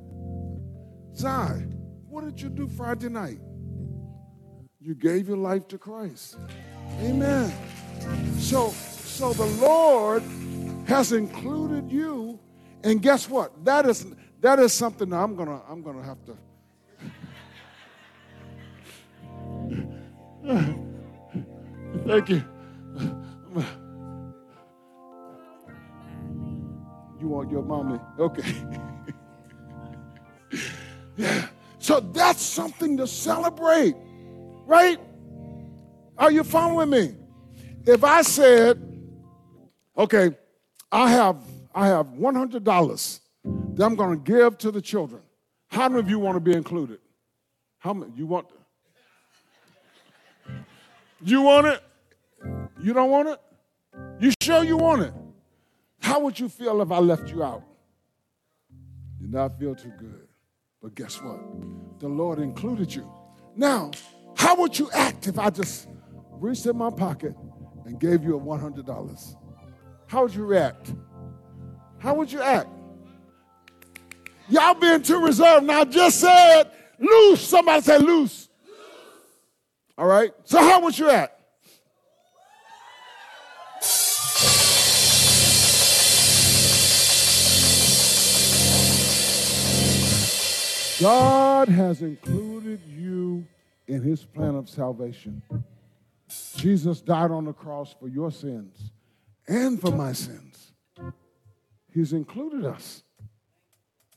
Zai, 1.14 1.64
what 2.08 2.24
did 2.24 2.40
you 2.40 2.50
do 2.50 2.66
Friday 2.68 3.08
night? 3.08 3.38
You 4.80 4.94
gave 4.94 5.28
your 5.28 5.36
life 5.36 5.68
to 5.68 5.78
Christ. 5.78 6.36
Amen. 7.00 7.52
So, 8.38 8.70
so 8.70 9.32
the 9.32 9.46
Lord 9.64 10.22
has 10.86 11.12
included 11.12 11.90
you, 11.90 12.38
and 12.84 13.02
guess 13.02 13.28
what? 13.28 13.64
That 13.64 13.86
is 13.86 14.06
that 14.40 14.58
is 14.58 14.72
something 14.72 15.08
that 15.08 15.16
I'm 15.16 15.34
gonna 15.34 15.60
I'm 15.68 15.82
gonna 15.82 16.02
have 16.04 16.18
to. 16.26 16.36
Thank 22.06 22.28
you. 22.28 22.44
You 27.20 27.28
want 27.28 27.50
your 27.50 27.62
mommy? 27.62 27.98
Okay. 28.18 28.54
yeah. 31.16 31.46
So 31.78 32.00
that's 32.00 32.40
something 32.40 32.96
to 32.96 33.06
celebrate, 33.06 33.94
right? 34.64 34.98
Are 36.16 36.30
you 36.30 36.42
following 36.42 36.88
me? 36.88 37.14
If 37.84 38.02
I 38.04 38.22
said, 38.22 38.80
okay, 39.94 40.30
I 40.90 41.10
have 41.10 41.36
I 41.74 41.88
have 41.88 42.12
one 42.12 42.34
hundred 42.34 42.64
dollars 42.64 43.20
that 43.44 43.84
I'm 43.84 43.96
going 43.96 44.22
to 44.22 44.32
give 44.32 44.58
to 44.58 44.70
the 44.70 44.80
children. 44.80 45.22
How 45.68 45.88
many 45.88 46.00
of 46.00 46.08
you 46.08 46.18
want 46.18 46.36
to 46.36 46.40
be 46.40 46.52
included? 46.52 46.98
How 47.78 47.92
many 47.92 48.12
you 48.16 48.26
want? 48.26 48.46
You 51.20 51.42
want 51.42 51.66
it? 51.66 51.82
You 52.80 52.92
don't 52.92 53.10
want 53.10 53.28
it? 53.28 53.40
You 54.20 54.32
sure 54.40 54.62
you 54.62 54.76
want 54.76 55.02
it? 55.02 55.12
How 56.00 56.20
would 56.20 56.38
you 56.38 56.48
feel 56.48 56.80
if 56.82 56.92
I 56.92 56.98
left 56.98 57.30
you 57.30 57.42
out? 57.42 57.64
Did 59.20 59.32
not 59.32 59.58
feel 59.58 59.74
too 59.74 59.92
good. 59.98 60.28
But 60.82 60.94
guess 60.94 61.20
what? 61.20 61.40
The 61.98 62.08
Lord 62.08 62.38
included 62.38 62.94
you. 62.94 63.10
Now, 63.56 63.90
how 64.36 64.54
would 64.56 64.78
you 64.78 64.90
act 64.92 65.26
if 65.26 65.38
I 65.38 65.50
just 65.50 65.88
reached 66.32 66.66
in 66.66 66.76
my 66.76 66.90
pocket 66.90 67.34
and 67.86 67.98
gave 67.98 68.22
you 68.22 68.36
a 68.36 68.40
$100? 68.40 69.36
How 70.06 70.22
would 70.22 70.34
you 70.34 70.44
react? 70.44 70.92
How 72.04 72.12
would 72.12 72.30
you 72.30 72.42
act? 72.42 72.68
Y'all 74.50 74.74
being 74.74 75.00
too 75.00 75.24
reserved. 75.24 75.64
Now, 75.64 75.80
I 75.80 75.84
just 75.84 76.20
said 76.20 76.64
loose. 76.98 77.40
Somebody 77.40 77.80
say 77.80 77.96
loose. 77.96 78.50
All 79.96 80.06
right? 80.06 80.30
So, 80.44 80.58
how 80.58 80.82
would 80.82 80.98
you 80.98 81.08
act? 81.08 81.40
God 91.00 91.70
has 91.70 92.02
included 92.02 92.80
you 92.86 93.46
in 93.88 94.02
his 94.02 94.24
plan 94.26 94.56
of 94.56 94.68
salvation. 94.68 95.40
Jesus 96.56 97.00
died 97.00 97.30
on 97.30 97.46
the 97.46 97.54
cross 97.54 97.94
for 97.98 98.08
your 98.08 98.30
sins 98.30 98.92
and 99.48 99.80
for 99.80 99.90
my 99.90 100.12
sins. 100.12 100.53
He's 101.94 102.12
included 102.12 102.64
us. 102.64 103.04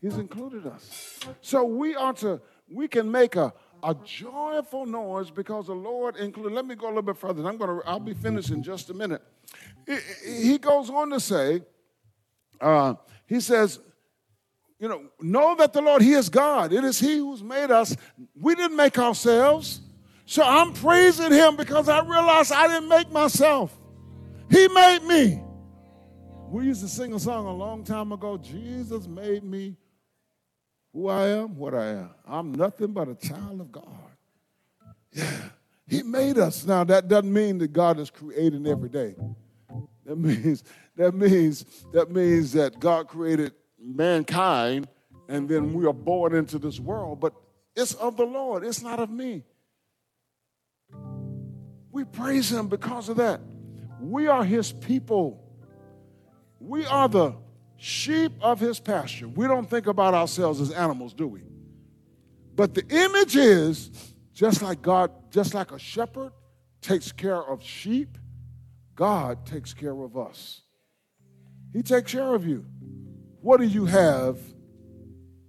He's 0.01 0.17
included 0.17 0.65
us. 0.65 1.19
So 1.41 1.63
we 1.63 1.95
are 1.95 2.13
to, 2.13 2.41
we 2.69 2.87
can 2.87 3.09
make 3.09 3.35
a, 3.35 3.53
a 3.83 3.95
joyful 4.03 4.87
noise 4.87 5.29
because 5.29 5.67
the 5.67 5.75
Lord 5.75 6.15
included. 6.17 6.53
Let 6.53 6.65
me 6.65 6.73
go 6.73 6.87
a 6.87 6.89
little 6.89 7.03
bit 7.03 7.17
further. 7.17 7.47
I'm 7.47 7.57
gonna, 7.57 7.79
I'll 7.85 7.99
be 7.99 8.15
finished 8.15 8.49
in 8.49 8.63
just 8.63 8.89
a 8.89 8.95
minute. 8.95 9.21
He 10.25 10.57
goes 10.57 10.89
on 10.89 11.11
to 11.11 11.19
say, 11.19 11.61
uh, 12.59 12.95
he 13.27 13.39
says, 13.39 13.79
you 14.79 14.87
know, 14.87 15.03
know 15.21 15.55
that 15.55 15.73
the 15.73 15.81
Lord, 15.81 16.01
He 16.01 16.13
is 16.13 16.29
God. 16.29 16.73
It 16.73 16.83
is 16.83 16.99
He 16.99 17.17
who's 17.17 17.43
made 17.43 17.69
us. 17.71 17.95
We 18.39 18.55
didn't 18.55 18.77
make 18.77 18.97
ourselves. 18.97 19.81
So 20.25 20.43
I'm 20.43 20.73
praising 20.73 21.31
Him 21.31 21.55
because 21.55 21.89
I 21.89 22.01
realize 22.01 22.51
I 22.51 22.67
didn't 22.67 22.89
make 22.89 23.11
myself. 23.11 23.75
He 24.49 24.67
made 24.67 25.03
me. 25.03 25.41
We 26.49 26.65
used 26.65 26.81
to 26.81 26.87
sing 26.87 27.13
a 27.13 27.19
song 27.19 27.45
a 27.45 27.53
long 27.53 27.83
time 27.83 28.11
ago 28.11 28.37
Jesus 28.37 29.05
made 29.07 29.43
me 29.43 29.75
who 30.93 31.09
I 31.09 31.27
am, 31.27 31.57
what 31.57 31.73
I 31.73 31.87
am. 31.87 32.09
I'm 32.25 32.51
nothing 32.53 32.93
but 32.93 33.09
a 33.09 33.15
child 33.15 33.59
of 33.61 33.71
God. 33.71 33.85
Yeah. 35.11 35.29
He 35.87 36.03
made 36.03 36.37
us. 36.37 36.65
Now 36.65 36.83
that 36.85 37.07
doesn't 37.07 37.31
mean 37.31 37.57
that 37.59 37.73
God 37.73 37.99
is 37.99 38.09
creating 38.09 38.65
every 38.67 38.89
day. 38.89 39.15
That 40.05 40.17
means 40.17 40.63
that 40.95 41.13
means 41.13 41.65
that 41.93 42.11
means 42.11 42.53
that 42.53 42.79
God 42.79 43.07
created 43.07 43.53
mankind 43.79 44.87
and 45.29 45.49
then 45.49 45.73
we 45.73 45.85
are 45.85 45.93
born 45.93 46.33
into 46.33 46.57
this 46.57 46.79
world, 46.79 47.19
but 47.19 47.33
it's 47.75 47.93
of 47.95 48.17
the 48.17 48.25
Lord, 48.25 48.63
it's 48.65 48.81
not 48.81 48.99
of 48.99 49.09
me. 49.09 49.43
We 51.91 52.05
praise 52.05 52.51
Him 52.51 52.67
because 52.67 53.09
of 53.09 53.17
that. 53.17 53.41
We 53.99 54.27
are 54.27 54.43
His 54.43 54.71
people. 54.71 55.43
We 56.59 56.85
are 56.85 57.07
the 57.07 57.35
sheep 57.77 58.31
of 58.41 58.59
His 58.59 58.79
pasture. 58.79 59.27
We 59.27 59.47
don't 59.47 59.69
think 59.69 59.87
about 59.87 60.13
ourselves 60.13 60.59
as 60.61 60.71
animals, 60.71 61.13
do 61.13 61.27
we? 61.27 61.41
But 62.55 62.73
the 62.73 62.85
image 62.89 63.35
is 63.35 63.91
just 64.33 64.61
like 64.61 64.81
God, 64.81 65.11
just 65.31 65.53
like 65.53 65.71
a 65.71 65.79
shepherd 65.79 66.31
takes 66.81 67.11
care 67.11 67.41
of 67.41 67.63
sheep, 67.63 68.17
God 68.95 69.45
takes 69.45 69.73
care 69.73 69.99
of 69.99 70.17
us. 70.17 70.61
He 71.73 71.83
takes 71.83 72.11
care 72.11 72.33
of 72.33 72.47
you. 72.47 72.65
What 73.41 73.59
do 73.59 73.65
you 73.65 73.85
have 73.85 74.39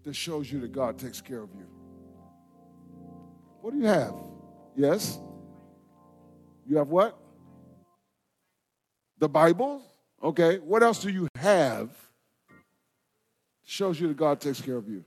that 0.04 0.14
shows 0.14 0.52
you 0.52 0.60
that 0.60 0.72
God 0.72 0.98
takes 0.98 1.20
care 1.20 1.42
of 1.42 1.50
you? 1.54 1.66
What 3.60 3.72
do 3.72 3.78
you 3.78 3.86
have? 3.86 4.14
Yes? 4.76 5.18
You 6.66 6.76
have 6.76 6.88
what? 6.88 7.18
The 9.18 9.28
Bible? 9.28 9.82
Okay, 10.22 10.58
what 10.58 10.82
else 10.82 11.00
do 11.00 11.10
you 11.10 11.28
have? 11.36 11.90
Shows 13.64 14.00
you 14.00 14.08
that 14.08 14.16
God 14.16 14.40
takes 14.40 14.60
care 14.60 14.76
of 14.76 14.88
you. 14.88 15.04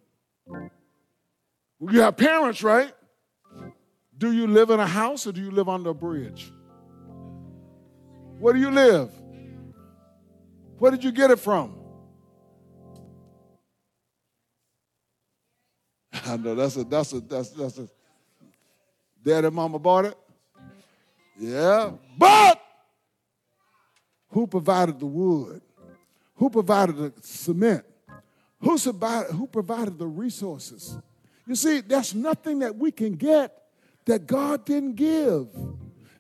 You 1.90 2.02
have 2.02 2.16
parents, 2.16 2.64
right? 2.64 2.94
Do 4.18 4.32
you 4.32 4.48
live 4.48 4.70
in 4.70 4.80
a 4.80 4.88
house 4.88 5.26
or 5.26 5.32
do 5.32 5.42
you 5.42 5.52
live 5.52 5.68
under 5.68 5.90
a 5.90 5.94
bridge? 5.96 6.52
Where 8.40 8.54
do 8.54 8.60
you 8.60 8.72
live? 8.72 9.12
Where 10.78 10.92
did 10.92 11.04
you 11.04 11.12
get 11.12 11.32
it 11.32 11.40
from? 11.40 11.76
I 16.26 16.38
know 16.38 16.56
that's 16.56 16.78
a 16.78 16.84
that's 16.84 17.14
a 17.14 17.20
that's 17.22 17.50
that's 17.50 17.78
a 17.80 17.88
daddy 19.24 19.50
mama 19.50 19.80
bought 19.80 20.06
it. 20.06 20.18
Yeah. 21.40 21.92
But 22.18 22.62
who 24.32 24.48
provided 24.48 25.00
the 25.00 25.06
wood? 25.06 25.62
Who 26.36 26.50
provided 26.50 26.98
the 26.98 27.14
cement? 27.22 27.86
Who, 28.62 28.78
provided, 28.78 29.32
who 29.32 29.48
provided 29.48 30.00
the 30.00 30.08
resources? 30.08 30.98
You 31.48 31.56
see, 31.56 31.82
there's 31.82 32.16
nothing 32.16 32.60
that 32.60 32.76
we 32.76 32.92
can 32.92 33.14
get 33.14 33.56
that 34.06 34.28
God 34.28 34.66
didn't 34.66 34.96
give. 34.96 35.48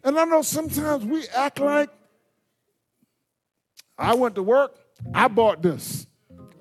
And 0.04 0.19
I 0.19 0.26
know 0.26 0.41
sometimes 0.41 1.06
we 1.06 1.28
act 1.30 1.60
like 1.60 1.89
I 3.97 4.15
went 4.15 4.36
to 4.36 4.43
work, 4.43 4.76
I 5.13 5.28
bought 5.28 5.62
this, 5.62 6.08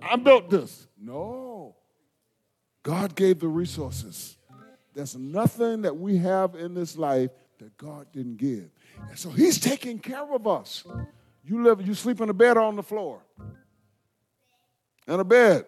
I 0.03 0.17
built 0.17 0.51
this. 0.51 0.87
No. 1.01 1.77
God 2.83 3.15
gave 3.15 3.41
the 3.41 3.49
resources. 3.49 4.37
There's 4.95 5.17
nothing 5.17 5.83
that 5.83 5.97
we 5.97 6.19
have 6.19 6.55
in 6.55 6.75
this 6.75 6.97
life 6.97 7.31
that 7.59 7.77
God 7.77 8.07
didn't 8.13 8.39
give. 8.39 8.71
And 9.09 9.19
so 9.19 9.31
He's 9.31 9.59
taking 9.59 9.99
care 9.99 10.35
of 10.35 10.47
us. 10.47 10.85
You 11.45 11.63
live, 11.63 11.87
you 11.87 11.95
sleep 11.95 12.21
in 12.21 12.29
a 12.29 12.35
bed 12.35 12.57
or 12.57 12.61
on 12.61 12.77
the 12.77 12.83
floor. 12.83 13.23
In 15.07 15.19
a 15.19 15.25
bed. 15.25 15.65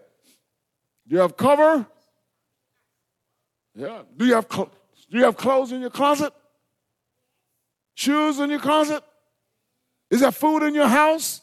Do 1.09 1.17
you 1.17 1.21
have 1.21 1.37
cover? 1.37 1.87
Yeah. 3.75 4.03
Do 4.17 4.27
you 4.27 4.35
have 4.35 4.49
do 4.49 5.19
you 5.19 5.25
have 5.25 5.37
clothes 5.37 5.73
in 5.73 5.81
your 5.81 5.91
closet? 5.91 6.33
Shoes 7.95 8.39
in 8.39 8.51
your 8.51 8.61
closet? 8.61 9.03
Is 10.11 10.21
there 10.21 10.33
food 10.33 10.63
in 10.63 10.75
your 10.75 10.89
house? 10.89 11.41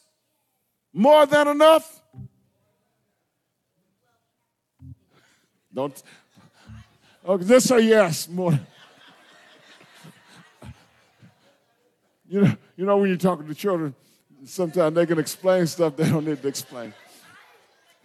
More 0.94 1.26
than 1.26 1.48
enough? 1.48 2.02
Don't. 5.74 6.02
Okay, 7.26 7.46
just 7.46 7.68
say 7.68 7.82
yes. 7.82 8.28
More. 8.30 8.60
You 12.32 12.42
know, 12.42 12.58
you 12.76 12.86
know 12.86 12.98
when 12.98 13.08
you're 13.08 13.18
talking 13.18 13.48
to 13.48 13.56
children, 13.56 13.96
sometimes 14.46 14.96
they 14.96 15.06
can 15.06 15.20
explain 15.20 15.68
stuff 15.68 15.96
they 15.96 16.10
don't 16.10 16.26
need 16.26 16.42
to 16.42 16.48
explain. 16.48 16.94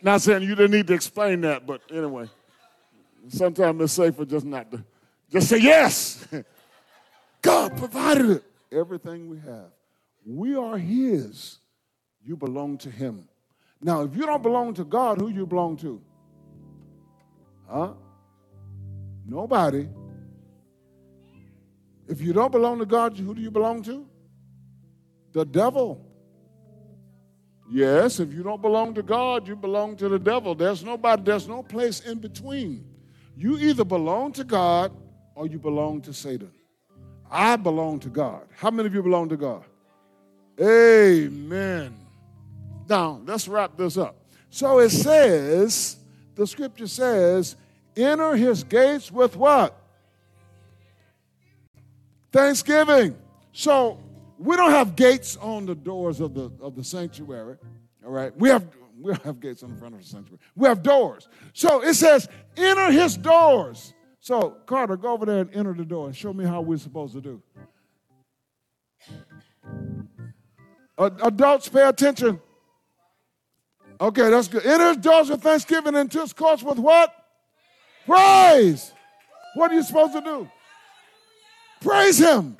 Not 0.02 0.20
saying 0.20 0.42
you 0.42 0.54
didn't 0.54 0.72
need 0.72 0.86
to 0.88 0.94
explain 0.94 1.40
that, 1.42 1.66
but 1.66 1.80
anyway, 1.90 2.28
sometimes 3.28 3.80
it's 3.80 3.92
safer 3.92 4.24
just 4.24 4.44
not 4.44 4.70
to. 4.70 4.84
Just 5.30 5.48
say 5.48 5.58
yes. 5.58 6.26
God 7.42 7.76
provided 7.76 8.30
it. 8.30 8.44
Everything 8.70 9.28
we 9.28 9.38
have. 9.38 9.70
We 10.26 10.56
are 10.56 10.78
His. 10.78 11.58
You 12.24 12.36
belong 12.36 12.78
to 12.78 12.90
Him. 12.90 13.28
Now, 13.80 14.02
if 14.02 14.16
you 14.16 14.24
don't 14.26 14.42
belong 14.42 14.74
to 14.74 14.84
God, 14.84 15.18
who 15.18 15.28
you 15.28 15.46
belong 15.46 15.76
to? 15.78 16.00
Huh? 17.68 17.92
Nobody. 19.26 19.88
If 22.08 22.20
you 22.20 22.32
don't 22.32 22.52
belong 22.52 22.78
to 22.78 22.86
God, 22.86 23.16
who 23.18 23.34
do 23.34 23.40
you 23.40 23.50
belong 23.50 23.82
to? 23.84 24.06
The 25.32 25.44
devil. 25.44 26.03
Yes, 27.70 28.20
if 28.20 28.33
you 28.33 28.42
don't 28.42 28.61
belong 28.61 28.94
to 28.94 29.03
God, 29.03 29.48
you 29.48 29.57
belong 29.57 29.96
to 29.96 30.09
the 30.09 30.18
devil. 30.18 30.55
There's 30.55 30.85
nobody, 30.85 31.22
there's 31.22 31.48
no 31.48 31.62
place 31.62 32.00
in 32.00 32.18
between. 32.18 32.85
You 33.37 33.59
either 33.59 33.85
belong 33.85 34.33
to 34.33 34.44
God 34.44 34.92
or 35.35 35.46
you 35.46 35.59
belong 35.59 36.03
to 36.03 36.12
Satan. 36.12 36.53
I 37.31 37.57
belong 37.57 38.00
to 38.00 38.09
God. 38.09 38.46
How 38.57 38.70
many 38.70 38.87
of 38.87 38.94
you 38.94 39.03
belong 39.03 39.29
to 39.31 39.37
God? 39.37 39.64
Amen. 40.61 41.96
Now, 42.88 43.20
let's 43.24 43.48
wrap 43.48 43.77
this 43.77 43.96
up. 43.96 44.14
So 44.50 44.79
it 44.79 44.90
says, 44.90 45.96
the 46.37 46.46
scripture 46.46 46.87
says, 46.87 47.57
enter 47.96 48.37
his 48.37 48.62
gates 48.62 49.11
with 49.11 49.37
what? 49.37 49.77
Thanksgiving. 52.31 53.16
So 53.53 53.98
we 54.38 54.56
don't 54.56 54.70
have 54.70 54.96
gates 54.96 55.36
on 55.36 55.66
the 55.66 55.74
doors 55.74 56.20
of 56.20 56.34
the 56.34 56.50
of 56.60 56.74
the 56.76 56.84
sanctuary. 56.84 57.56
All 58.04 58.10
right. 58.10 58.36
We 58.36 58.48
have 58.48 58.66
we 59.00 59.12
don't 59.12 59.22
have 59.22 59.40
gates 59.40 59.62
on 59.62 59.70
the 59.70 59.76
front 59.76 59.94
of 59.94 60.00
the 60.02 60.06
sanctuary. 60.06 60.40
We 60.54 60.68
have 60.68 60.82
doors. 60.82 61.28
So 61.52 61.82
it 61.82 61.94
says, 61.94 62.28
enter 62.56 62.90
his 62.90 63.16
doors. 63.16 63.94
So 64.20 64.56
Carter, 64.66 64.96
go 64.96 65.12
over 65.12 65.26
there 65.26 65.40
and 65.40 65.54
enter 65.54 65.74
the 65.74 65.84
door 65.84 66.06
and 66.06 66.16
show 66.16 66.32
me 66.32 66.44
how 66.44 66.60
we're 66.60 66.78
supposed 66.78 67.14
to 67.14 67.20
do. 67.20 67.42
Adults, 70.96 71.68
pay 71.68 71.86
attention. 71.86 72.40
Okay, 74.00 74.30
that's 74.30 74.48
good. 74.48 74.64
Enter 74.64 74.88
his 74.88 74.96
doors 74.98 75.30
with 75.30 75.42
thanksgiving 75.42 75.94
and 75.94 76.10
to 76.10 76.20
his 76.20 76.32
courts 76.32 76.62
with 76.62 76.78
what? 76.78 77.14
Praise. 78.06 78.92
What 79.54 79.70
are 79.70 79.74
you 79.74 79.82
supposed 79.82 80.14
to 80.14 80.20
do? 80.20 80.48
Praise 81.80 82.18
him. 82.18 82.56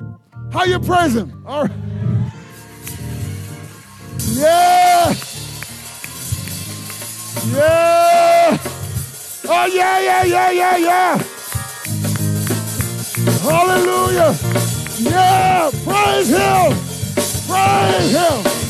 How 0.55 0.62
you 0.62 0.79
praise 0.79 1.17
him? 1.17 1.43
All 1.45 1.62
right. 1.62 1.71
Yeah. 4.35 5.12
Yeah. 7.49 8.59
Oh, 9.47 9.67
yeah, 9.67 9.99
yeah, 9.99 10.23
yeah, 10.23 10.51
yeah, 10.53 10.77
yeah. 10.77 11.23
Hallelujah. 13.43 14.38
Yeah. 15.01 15.71
Praise 15.83 16.29
him. 16.29 16.73
Praise 17.49 18.12
him. 18.12 18.63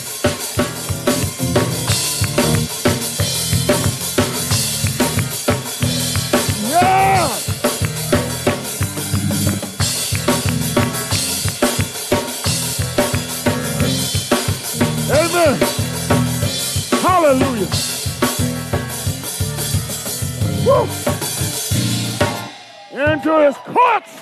Into 23.04 23.38
his 23.44 23.56
courts 23.56 24.18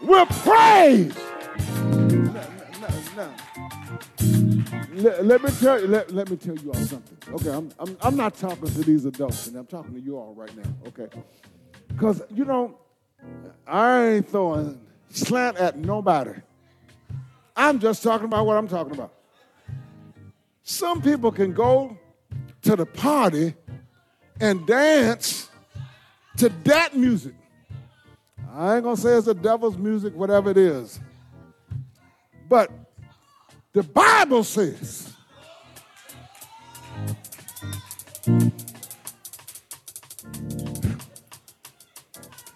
with 0.00 0.28
praise. 0.42 1.14
Let, 4.94 5.24
let 5.24 5.42
me 5.44 5.50
tell 5.50 5.80
you. 5.80 5.86
Let, 5.86 6.10
let 6.10 6.30
me 6.30 6.36
tell 6.36 6.56
you 6.56 6.72
all 6.72 6.80
something. 6.80 7.18
Okay, 7.34 7.50
I'm, 7.50 7.70
I'm 7.78 7.96
I'm 8.00 8.16
not 8.16 8.34
talking 8.34 8.70
to 8.70 8.80
these 8.80 9.04
adults, 9.04 9.48
and 9.48 9.56
I'm 9.56 9.66
talking 9.66 9.92
to 9.94 10.00
you 10.00 10.16
all 10.16 10.34
right 10.34 10.54
now. 10.56 10.70
Okay, 10.88 11.08
because 11.88 12.22
you 12.34 12.46
know, 12.46 12.78
I 13.66 14.04
ain't 14.06 14.28
throwing 14.28 14.80
slant 15.10 15.58
at 15.58 15.76
nobody. 15.76 16.40
I'm 17.54 17.78
just 17.80 18.02
talking 18.02 18.26
about 18.26 18.46
what 18.46 18.56
I'm 18.56 18.68
talking 18.68 18.94
about. 18.94 19.12
Some 20.62 21.02
people 21.02 21.30
can 21.30 21.52
go 21.52 21.96
to 22.62 22.76
the 22.76 22.86
party 22.86 23.54
and 24.40 24.66
dance 24.66 25.48
to 26.38 26.48
that 26.64 26.96
music. 26.96 27.34
I 28.54 28.76
ain't 28.76 28.84
gonna 28.84 28.96
say 28.96 29.10
it's 29.10 29.26
the 29.26 29.34
devil's 29.34 29.76
music, 29.76 30.14
whatever 30.14 30.50
it 30.50 30.56
is. 30.56 30.98
But 32.48 32.70
the 33.72 33.82
Bible 33.82 34.42
says, 34.42 35.12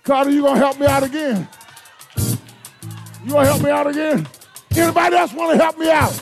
Carter, 0.03 0.31
you 0.31 0.43
gonna 0.43 0.59
help 0.59 0.81
me 0.81 0.87
out 0.87 1.03
again? 1.03 1.47
You 3.25 3.31
gonna 3.31 3.47
help 3.47 3.63
me 3.63 3.71
out 3.71 3.87
again? 3.87 4.27
Anybody 4.75 5.17
else 5.17 5.33
wanna 5.33 5.57
help 5.57 5.79
me 5.79 5.91
out? 5.91 6.21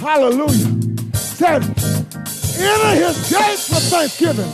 Hallelujah. 0.00 1.14
Said, 1.14 1.62
enter 1.62 3.06
his 3.06 3.30
gates 3.30 3.70
with 3.70 3.90
thanksgiving 3.90 4.50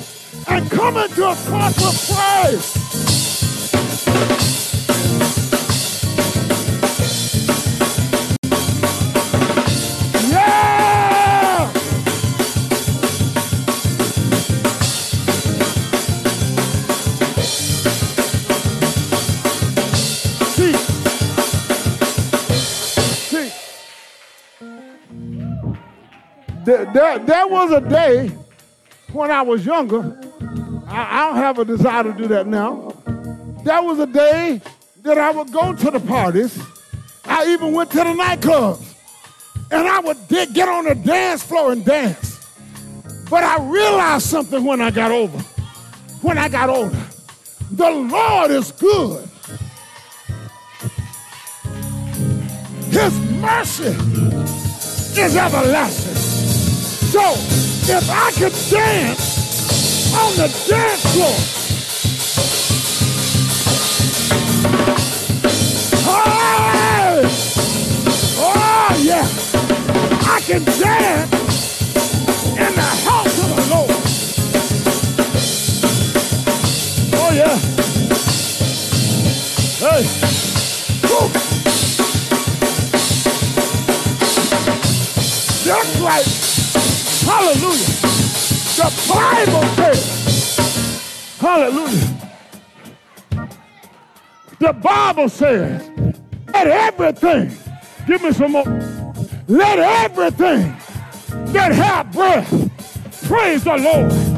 and 0.49 0.71
come 0.71 0.97
into 0.97 1.29
his 1.29 1.49
courts 1.49 1.79
with 1.79 2.17
praise. 2.17 2.76
There, 26.67 26.85
there, 26.93 27.19
there 27.21 27.47
was 27.47 27.71
a 27.71 27.81
day 27.81 28.29
when 29.13 29.31
I 29.31 29.41
was 29.41 29.65
younger. 29.65 30.19
I, 30.89 31.21
I 31.21 31.27
don't 31.27 31.37
have 31.37 31.59
a 31.61 31.65
desire 31.65 32.03
to 32.03 32.13
do 32.13 32.27
that 32.27 32.49
now. 32.49 32.93
There 33.63 33.83
was 33.83 34.01
a 34.01 34.07
day 34.07 34.61
that 35.03 35.17
I 35.17 35.31
would 35.31 35.53
go 35.53 35.73
to 35.73 35.91
the 35.93 36.01
parties. 36.01 36.61
I 37.25 37.47
even 37.53 37.73
went 37.73 37.93
to 37.93 37.99
the 37.99 38.05
nightclubs. 38.05 38.83
And 39.71 39.87
I 39.87 40.01
would 40.01 40.29
di- 40.29 40.47
get 40.47 40.69
on 40.69 40.87
the 40.87 40.97
dance 40.97 41.45
floor 41.45 41.71
and 41.71 41.85
dance. 41.85 42.45
But 43.31 43.45
I 43.45 43.63
realized 43.63 44.27
something 44.27 44.65
when 44.65 44.81
I 44.81 44.91
got 44.91 45.13
over. 45.13 45.39
When 46.21 46.37
I 46.37 46.49
got 46.49 46.69
older. 46.69 47.01
The 47.71 47.91
Lord 47.91 48.51
is 48.51 48.73
good. 48.73 49.29
His 52.91 53.21
mercy 53.41 53.95
is 55.21 55.37
everlasting. 55.37 56.16
So 57.17 57.33
if 57.33 58.11
I 58.11 58.31
could 58.33 58.53
dance 58.69 60.13
on 60.15 60.37
the 60.37 60.49
dance 60.69 61.03
floor, 61.15 61.37
hey! 66.05 67.23
oh 68.39 69.01
yeah, 69.01 69.27
I 70.31 70.41
can 70.43 70.63
dance 70.63 71.33
in 72.51 72.75
the 72.75 72.91
house 73.07 73.39
of 73.41 73.49
the 73.57 73.65
Lord. 73.73 73.91
Oh 77.15 77.31
yeah. 77.33 77.57
Hey. 79.81 80.03
Woo. 81.09 81.33
That's 85.65 85.99
right. 85.99 86.46
Hallelujah. 87.37 87.85
The 88.77 88.89
Bible 89.13 89.63
says, 89.77 91.37
hallelujah. 91.39 92.31
The 94.59 94.73
Bible 94.73 95.29
says, 95.29 95.91
let 96.55 96.67
everything, 96.67 97.53
give 98.07 98.23
me 98.23 98.33
some 98.33 98.53
more, 98.53 98.65
let 99.49 99.79
everything 99.79 100.75
that 101.53 101.73
have 101.73 102.11
breath 102.11 102.49
praise 103.29 103.65
the 103.65 103.77
Lord. 103.77 104.36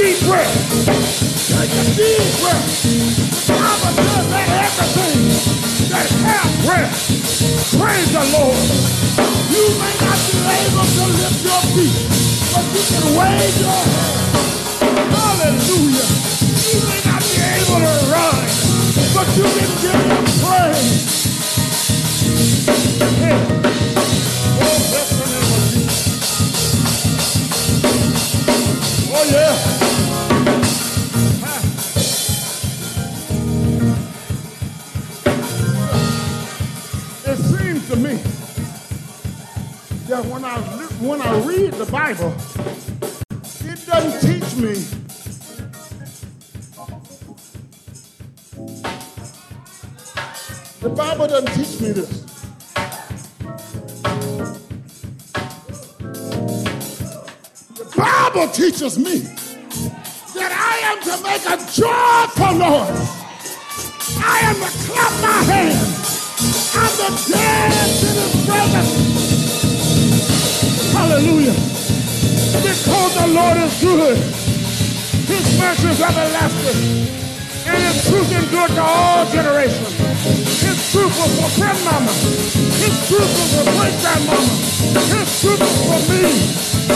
Deep 0.00 0.16
breath. 0.24 0.48
Take 1.52 1.76
a 1.76 1.84
deep 1.92 2.24
breath. 2.40 2.64
Bible 3.52 3.92
says 4.00 4.26
let 4.32 4.48
everything 4.48 5.28
that 5.92 6.08
have 6.24 6.48
breath 6.64 6.88
praise 7.76 8.08
the 8.08 8.24
Lord. 8.32 8.64
You 9.52 9.64
may 9.76 9.94
not 10.00 10.16
be 10.24 10.40
able 10.40 10.88
to 10.88 11.04
lift 11.20 11.44
your 11.44 11.62
feet, 11.76 12.00
but 12.48 12.64
you 12.72 12.82
can 12.88 13.04
wave 13.12 13.56
your 13.60 13.76
hand. 13.76 14.40
Hallelujah. 15.12 16.08
You 16.64 16.80
may 16.88 17.00
not 17.04 17.20
be 17.20 17.36
able 17.60 17.84
to 17.84 17.96
run, 18.08 18.40
but 19.12 19.28
you 19.36 19.44
can 19.52 19.68
give 19.84 20.00
him 20.00 20.24
praise. 20.40 21.12
Oh. 24.62 25.20
Oh, 29.12 29.24
yeah. 29.28 29.79
That 40.22 40.32
when 40.32 40.44
I 40.44 40.60
when 41.00 41.22
I 41.22 41.40
read 41.44 41.72
the 41.74 41.86
Bible, 41.86 42.34
it 43.64 43.86
doesn't 43.86 44.20
teach 44.20 44.56
me 44.56 44.74
The 50.80 50.88
Bible 50.88 51.26
doesn't 51.26 51.52
teach 51.54 51.80
me 51.80 51.92
this. 51.92 52.24
The 57.76 57.84
Bible 57.96 58.48
teaches 58.48 58.98
me 58.98 59.18
that 60.34 60.52
I 60.52 60.74
am 60.88 60.98
to 61.04 61.22
make 61.22 61.44
a 61.44 61.56
joyful 61.70 62.54
noise. 62.58 63.10
I 64.22 64.40
am 64.48 64.56
to 64.56 64.70
clap 64.86 65.12
my 65.22 65.42
hands. 65.52 66.74
I'm 66.74 66.92
to 66.96 67.32
dance 67.32 68.02
in 68.02 68.14
his 68.16 68.46
presence. 68.46 69.29
Hallelujah. 71.10 71.58
Because 72.62 73.14
the 73.18 73.26
Lord 73.34 73.56
is 73.58 73.82
good. 73.82 74.16
His 75.26 75.58
mercy 75.58 75.88
is 75.88 76.00
everlasting. 76.00 76.78
And 77.66 77.82
his 77.82 78.06
truth 78.06 78.30
endures 78.30 78.70
to 78.76 78.80
all 78.80 79.26
generations. 79.26 79.90
His 80.62 80.78
truth 80.92 81.10
was 81.18 81.34
for 81.34 81.50
grandmama. 81.58 82.12
His 82.78 82.94
truth 83.10 83.26
was 83.26 83.50
for 83.58 83.66
great 83.74 83.98
grandmama. 83.98 84.54
His 85.10 85.28
truth 85.42 85.58
is 85.58 85.78
for 85.82 86.00
me. 86.14 86.30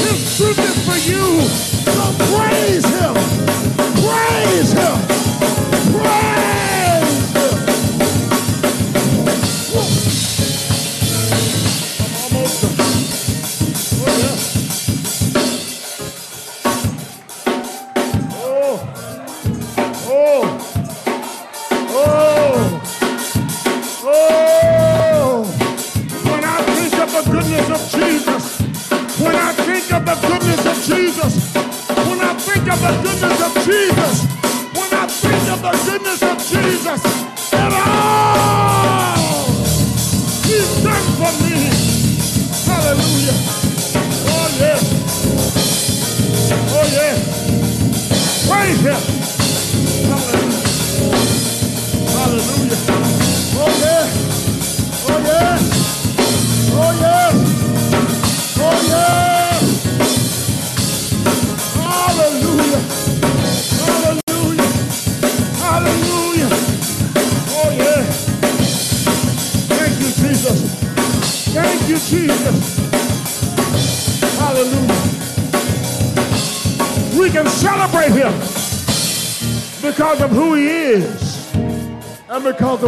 His 0.07 0.39
truth 0.39 0.63
is 0.63 0.79
for 0.87 0.99
you. 1.11 1.43
So 1.91 2.07
praise 2.31 2.87
him. 2.87 3.15
Praise 3.99 4.73
him. 4.73 5.04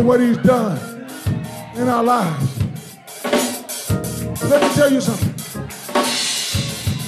What 0.06 0.20
he's 0.20 0.38
done 0.38 0.78
in 1.74 1.88
our 1.88 2.04
lives. 2.04 2.62
Let 4.44 4.62
me 4.62 4.68
tell 4.76 4.92
you 4.92 5.00
something. 5.00 5.34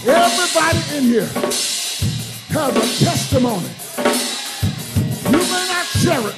Everybody 0.05 0.97
in 0.97 1.05
here 1.05 1.31
has 2.51 2.75
a 2.75 3.05
testimony. 3.05 3.69
You 5.27 5.39
may 5.39 5.67
not 5.69 5.87
share 5.87 6.27
it, 6.29 6.35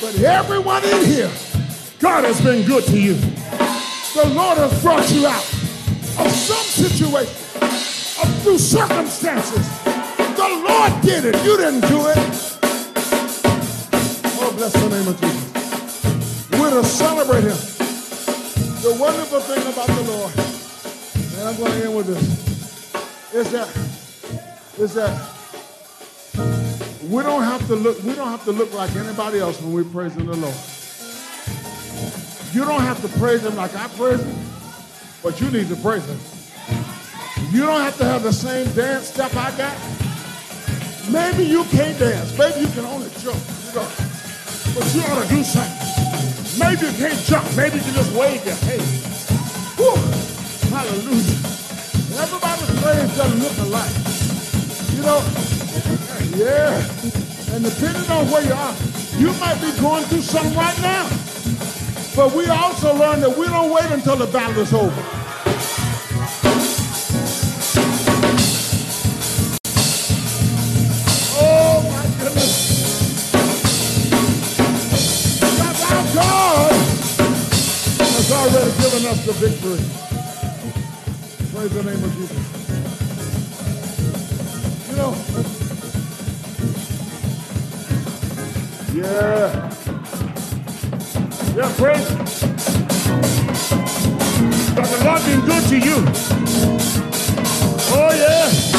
but 0.00 0.18
Everyone 0.22 0.82
in 0.84 1.04
here, 1.04 1.30
God 1.98 2.24
has 2.24 2.40
been 2.40 2.66
good 2.66 2.84
to 2.84 2.98
you. 2.98 3.14
The 4.14 4.32
Lord 4.34 4.56
has 4.56 4.82
brought 4.82 5.10
you 5.10 5.26
out 5.26 5.44
of 6.18 6.32
some 6.32 6.64
situation, 6.64 7.34
of 8.22 8.42
through 8.42 8.58
circumstances. 8.58 9.84
The 9.84 10.64
Lord 10.66 11.02
did 11.02 11.26
it. 11.26 11.36
You 11.44 11.58
didn't 11.58 11.82
do 11.82 12.06
it. 12.06 12.18
Oh, 14.40 14.54
bless 14.56 14.72
the 14.72 14.88
name 14.88 15.08
of 15.08 15.20
Jesus. 15.20 15.53
We're 16.64 16.80
to 16.80 16.88
celebrate 16.88 17.42
him. 17.42 17.60
The 18.80 18.96
wonderful 18.98 19.40
thing 19.40 19.62
about 19.70 19.86
the 19.86 20.02
Lord, 20.10 20.32
and 21.36 21.48
I'm 21.48 21.56
going 21.58 21.72
to 21.72 21.84
end 21.84 21.94
with 21.94 22.06
this, 22.06 23.34
is 23.34 23.50
that, 23.52 23.68
is 24.78 24.94
that 24.94 25.12
we 27.10 27.22
don't 27.22 27.42
have 27.42 27.66
to 27.66 27.76
look, 27.76 28.02
we 28.02 28.14
don't 28.14 28.28
have 28.28 28.44
to 28.44 28.52
look 28.52 28.72
like 28.72 28.96
anybody 28.96 29.40
else 29.40 29.60
when 29.60 29.74
we're 29.74 29.84
praising 29.84 30.24
the 30.24 30.36
Lord. 30.36 30.54
You 32.54 32.64
don't 32.64 32.80
have 32.80 33.02
to 33.02 33.18
praise 33.18 33.44
him 33.44 33.56
like 33.56 33.76
I 33.76 33.86
praise 33.88 34.22
him, 34.22 34.34
but 35.22 35.38
you 35.42 35.50
need 35.50 35.68
to 35.68 35.76
praise 35.76 36.06
him. 36.06 36.18
You 37.52 37.66
don't 37.66 37.82
have 37.82 37.98
to 37.98 38.06
have 38.06 38.22
the 38.22 38.32
same 38.32 38.72
dance 38.72 39.08
step 39.08 39.36
I 39.36 39.54
got. 39.58 39.76
Maybe 41.12 41.44
you 41.44 41.64
can't 41.64 41.98
dance. 41.98 42.38
Maybe 42.38 42.60
you 42.60 42.68
can 42.68 42.86
only 42.86 43.10
jump. 43.20 43.38
But 43.74 44.94
you 44.94 45.02
ought 45.02 45.22
to 45.22 45.28
do 45.28 45.44
something. 45.44 45.93
Maybe 46.58 46.86
you 46.86 46.92
can't 46.92 47.18
jump. 47.26 47.44
Maybe 47.56 47.78
you 47.78 47.82
can 47.82 47.94
just 47.94 48.12
wave 48.12 48.44
your 48.44 48.54
hand. 48.54 48.82
Whew. 49.76 49.96
Hallelujah. 50.70 51.38
Everybody's 52.14 52.80
praise 52.80 53.16
doesn't 53.16 53.40
look 53.42 53.58
alike. 53.58 53.94
You 54.94 55.02
know, 55.02 55.20
yeah. 56.36 56.78
And 57.54 57.64
depending 57.64 58.10
on 58.10 58.30
where 58.30 58.44
you 58.44 58.52
are, 58.52 58.74
you 59.18 59.32
might 59.40 59.60
be 59.60 59.72
going 59.80 60.04
through 60.04 60.22
something 60.22 60.54
right 60.56 60.78
now. 60.80 61.08
But 62.14 62.32
we 62.34 62.46
also 62.48 62.94
learn 62.94 63.20
that 63.20 63.36
we 63.36 63.46
don't 63.46 63.70
wait 63.70 63.90
until 63.90 64.16
the 64.16 64.26
battle 64.26 64.62
is 64.62 64.72
over. 64.72 65.23
Given 79.04 79.18
us 79.18 79.26
the 79.26 79.32
victory. 79.34 79.82
Praise 81.52 81.72
the 81.72 81.82
name 81.82 82.04
of 82.04 82.10
Jesus. 82.16 82.42
You 84.88 84.96
know, 84.96 85.12
yeah. 88.94 89.70
Yeah, 91.54 91.70
praise. 91.76 92.08
But 94.74 94.86
the 94.88 94.96
Lord 95.04 95.22
been 95.24 95.40
good 95.44 95.64
to 95.68 95.76
you. 95.78 95.96
Oh, 97.96 98.10
yeah. 98.14 98.73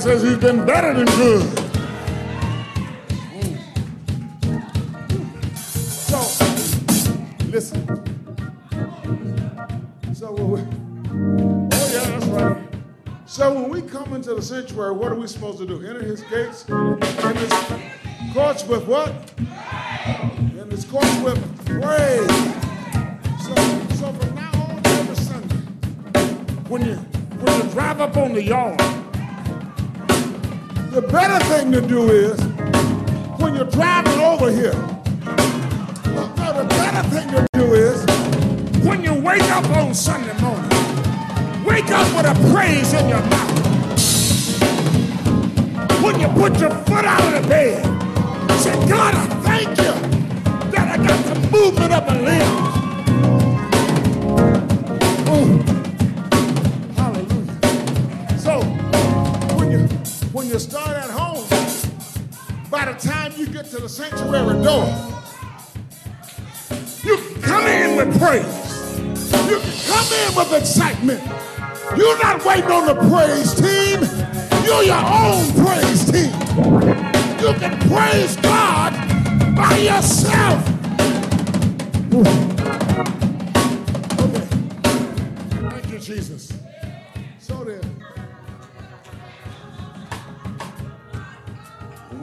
Says 0.00 0.22
he's 0.22 0.38
been 0.38 0.64
better 0.64 0.94
than 0.94 1.04
good. 1.04 1.42
So, 5.76 6.18
listen. 7.50 7.86
So 10.14 10.32
when 10.32 10.50
we, 10.50 10.60
oh 11.70 11.90
yeah, 11.92 12.18
that's 12.18 12.26
right. 12.28 12.56
So 13.26 13.52
when 13.52 13.68
we 13.68 13.82
come 13.82 14.14
into 14.14 14.34
the 14.34 14.40
sanctuary, 14.40 14.94
what 14.94 15.12
are 15.12 15.16
we 15.16 15.26
supposed 15.26 15.58
to 15.58 15.66
do? 15.66 15.86
Enter 15.86 16.02
his 16.02 16.22
gates, 16.22 16.64
and 16.66 17.38
his 17.38 17.52
courts 18.32 18.64
with 18.64 18.86
what? 18.86 19.12
Do 31.90 32.08
is 32.08 32.39
get 63.62 63.70
to 63.70 63.78
the 63.78 63.88
sanctuary 63.88 64.62
door, 64.62 64.86
you 67.04 67.18
come 67.42 67.66
in 67.66 67.96
with 67.96 68.18
praise. 68.18 68.98
You 69.50 69.60
come 69.86 70.12
in 70.12 70.34
with 70.34 70.52
excitement. 70.54 71.22
You're 71.94 72.18
not 72.22 72.42
waiting 72.44 72.70
on 72.70 72.86
the 72.86 72.94
praise 73.10 73.52
team. 73.54 74.00
You're 74.64 74.84
your 74.84 74.96
own 74.96 75.52
praise 75.62 76.10
team. 76.10 76.32
You 77.40 77.52
can 77.58 77.78
praise 77.90 78.36
God 78.36 78.94
by 79.54 79.76
yourself. 79.76 80.66
Okay. 82.14 82.40
Thank 85.68 85.92
you, 85.92 85.98
Jesus. 85.98 86.52
So 87.38 87.64
then, 87.64 87.82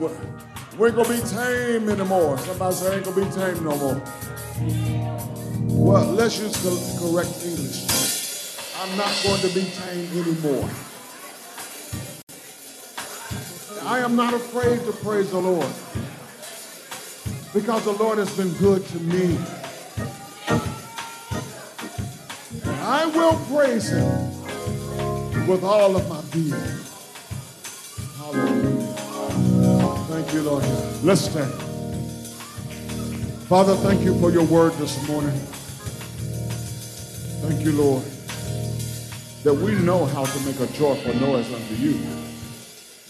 we- 0.00 0.37
we 0.78 0.86
ain't 0.86 0.96
gonna 0.96 1.08
be 1.08 1.20
tame 1.20 1.88
anymore. 1.88 2.38
Somebody 2.38 2.74
say 2.74 2.96
ain't 2.96 3.04
gonna 3.04 3.16
be 3.16 3.30
tame 3.32 3.64
no 3.64 3.76
more. 3.76 4.02
Well, 5.66 6.06
let's 6.12 6.38
use 6.38 6.52
the 6.62 6.70
correct 7.00 7.30
English. 7.44 7.88
I'm 8.80 8.96
not 8.96 9.12
going 9.24 9.40
to 9.40 9.48
be 9.48 9.64
tamed 9.64 10.12
anymore. 10.12 10.70
I 13.82 13.98
am 14.00 14.14
not 14.14 14.34
afraid 14.34 14.84
to 14.84 14.92
praise 14.92 15.30
the 15.30 15.38
Lord 15.38 15.66
because 17.52 17.84
the 17.84 17.92
Lord 17.92 18.18
has 18.18 18.34
been 18.36 18.52
good 18.54 18.86
to 18.86 19.00
me. 19.00 19.36
I 22.64 23.06
will 23.06 23.36
praise 23.46 23.90
him 23.90 25.48
with 25.48 25.64
all 25.64 25.96
of 25.96 26.08
my 26.08 26.20
being. 26.32 26.52
Hallelujah. 28.16 28.77
Thank 30.08 30.32
you, 30.32 30.40
Lord. 30.40 30.64
Let's 31.04 31.20
stand. 31.20 31.52
Father, 33.44 33.74
thank 33.76 34.00
you 34.00 34.18
for 34.18 34.30
your 34.30 34.44
word 34.44 34.72
this 34.74 35.06
morning. 35.06 35.38
Thank 37.42 37.62
you, 37.62 37.72
Lord, 37.72 38.02
that 39.44 39.52
we 39.52 39.72
know 39.84 40.06
how 40.06 40.24
to 40.24 40.40
make 40.46 40.60
a 40.60 40.66
joyful 40.72 41.14
noise 41.14 41.52
unto 41.52 41.74
you. 41.74 42.00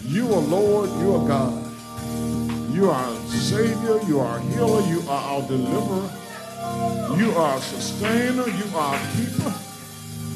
You 0.02 0.34
are 0.34 0.40
Lord, 0.40 0.90
you 1.00 1.14
are 1.14 1.28
God. 1.28 2.74
You 2.74 2.90
are 2.90 2.94
our 2.94 3.16
Savior, 3.28 4.02
you 4.08 4.18
are 4.18 4.26
our 4.26 4.40
healer, 4.40 4.82
you 4.88 5.00
are 5.08 5.22
our 5.22 5.42
deliverer. 5.46 6.10
You 7.16 7.30
are 7.36 7.52
our 7.52 7.60
sustainer, 7.60 8.48
you 8.48 8.76
are 8.76 8.96
our 8.96 9.12
keeper. 9.14 9.54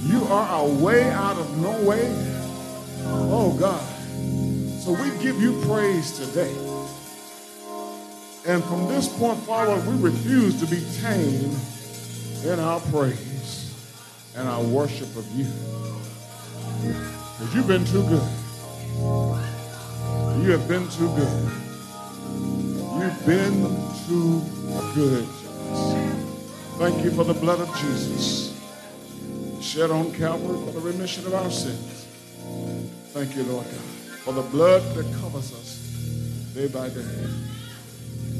You 0.05 0.25
are 0.27 0.47
our 0.47 0.69
way 0.69 1.11
out 1.11 1.39
of 1.39 1.59
no 1.59 1.73
way. 1.83 2.07
Oh 3.05 3.53
God. 3.59 3.92
So 4.83 4.91
we 4.91 5.11
give 5.23 5.41
you 5.41 5.63
praise 5.65 6.11
today. 6.19 6.53
And 8.49 8.65
from 8.65 8.89
this 8.89 9.07
point 9.17 9.39
forward, 9.45 9.87
we 9.87 9.95
refuse 10.11 10.59
to 10.59 10.67
be 10.67 10.85
tame 11.01 11.55
in 12.45 12.59
our 12.59 12.81
praise 12.91 13.73
and 14.35 14.49
our 14.49 14.61
worship 14.61 15.15
of 15.15 15.25
you. 15.37 15.47
Because 16.83 17.55
you've 17.55 17.69
been 17.69 17.85
too 17.85 18.03
good. 18.09 18.29
You 20.43 20.51
have 20.51 20.67
been 20.67 20.89
too 20.89 21.15
good. 21.15 21.53
You've 22.99 23.25
been 23.25 23.63
too 24.09 24.43
good. 24.97 25.29
Thank 26.79 27.05
you 27.05 27.13
for 27.13 27.23
the 27.23 27.35
blood 27.35 27.61
of 27.61 27.69
Jesus 27.77 28.53
shed 29.63 29.93
on 29.93 30.13
Calvary 30.13 30.59
for 30.67 30.73
the 30.73 30.81
remission 30.81 31.25
of 31.25 31.35
our 31.35 31.51
sins. 31.53 32.05
Thank 33.13 33.37
you, 33.37 33.45
Lord 33.45 33.65
God, 33.65 34.02
for 34.25 34.33
the 34.33 34.43
blood 34.43 34.83
that 34.95 35.05
covers 35.21 35.53
us 35.53 35.79
day 36.55 36.69
by 36.69 36.89
day. 36.89 37.03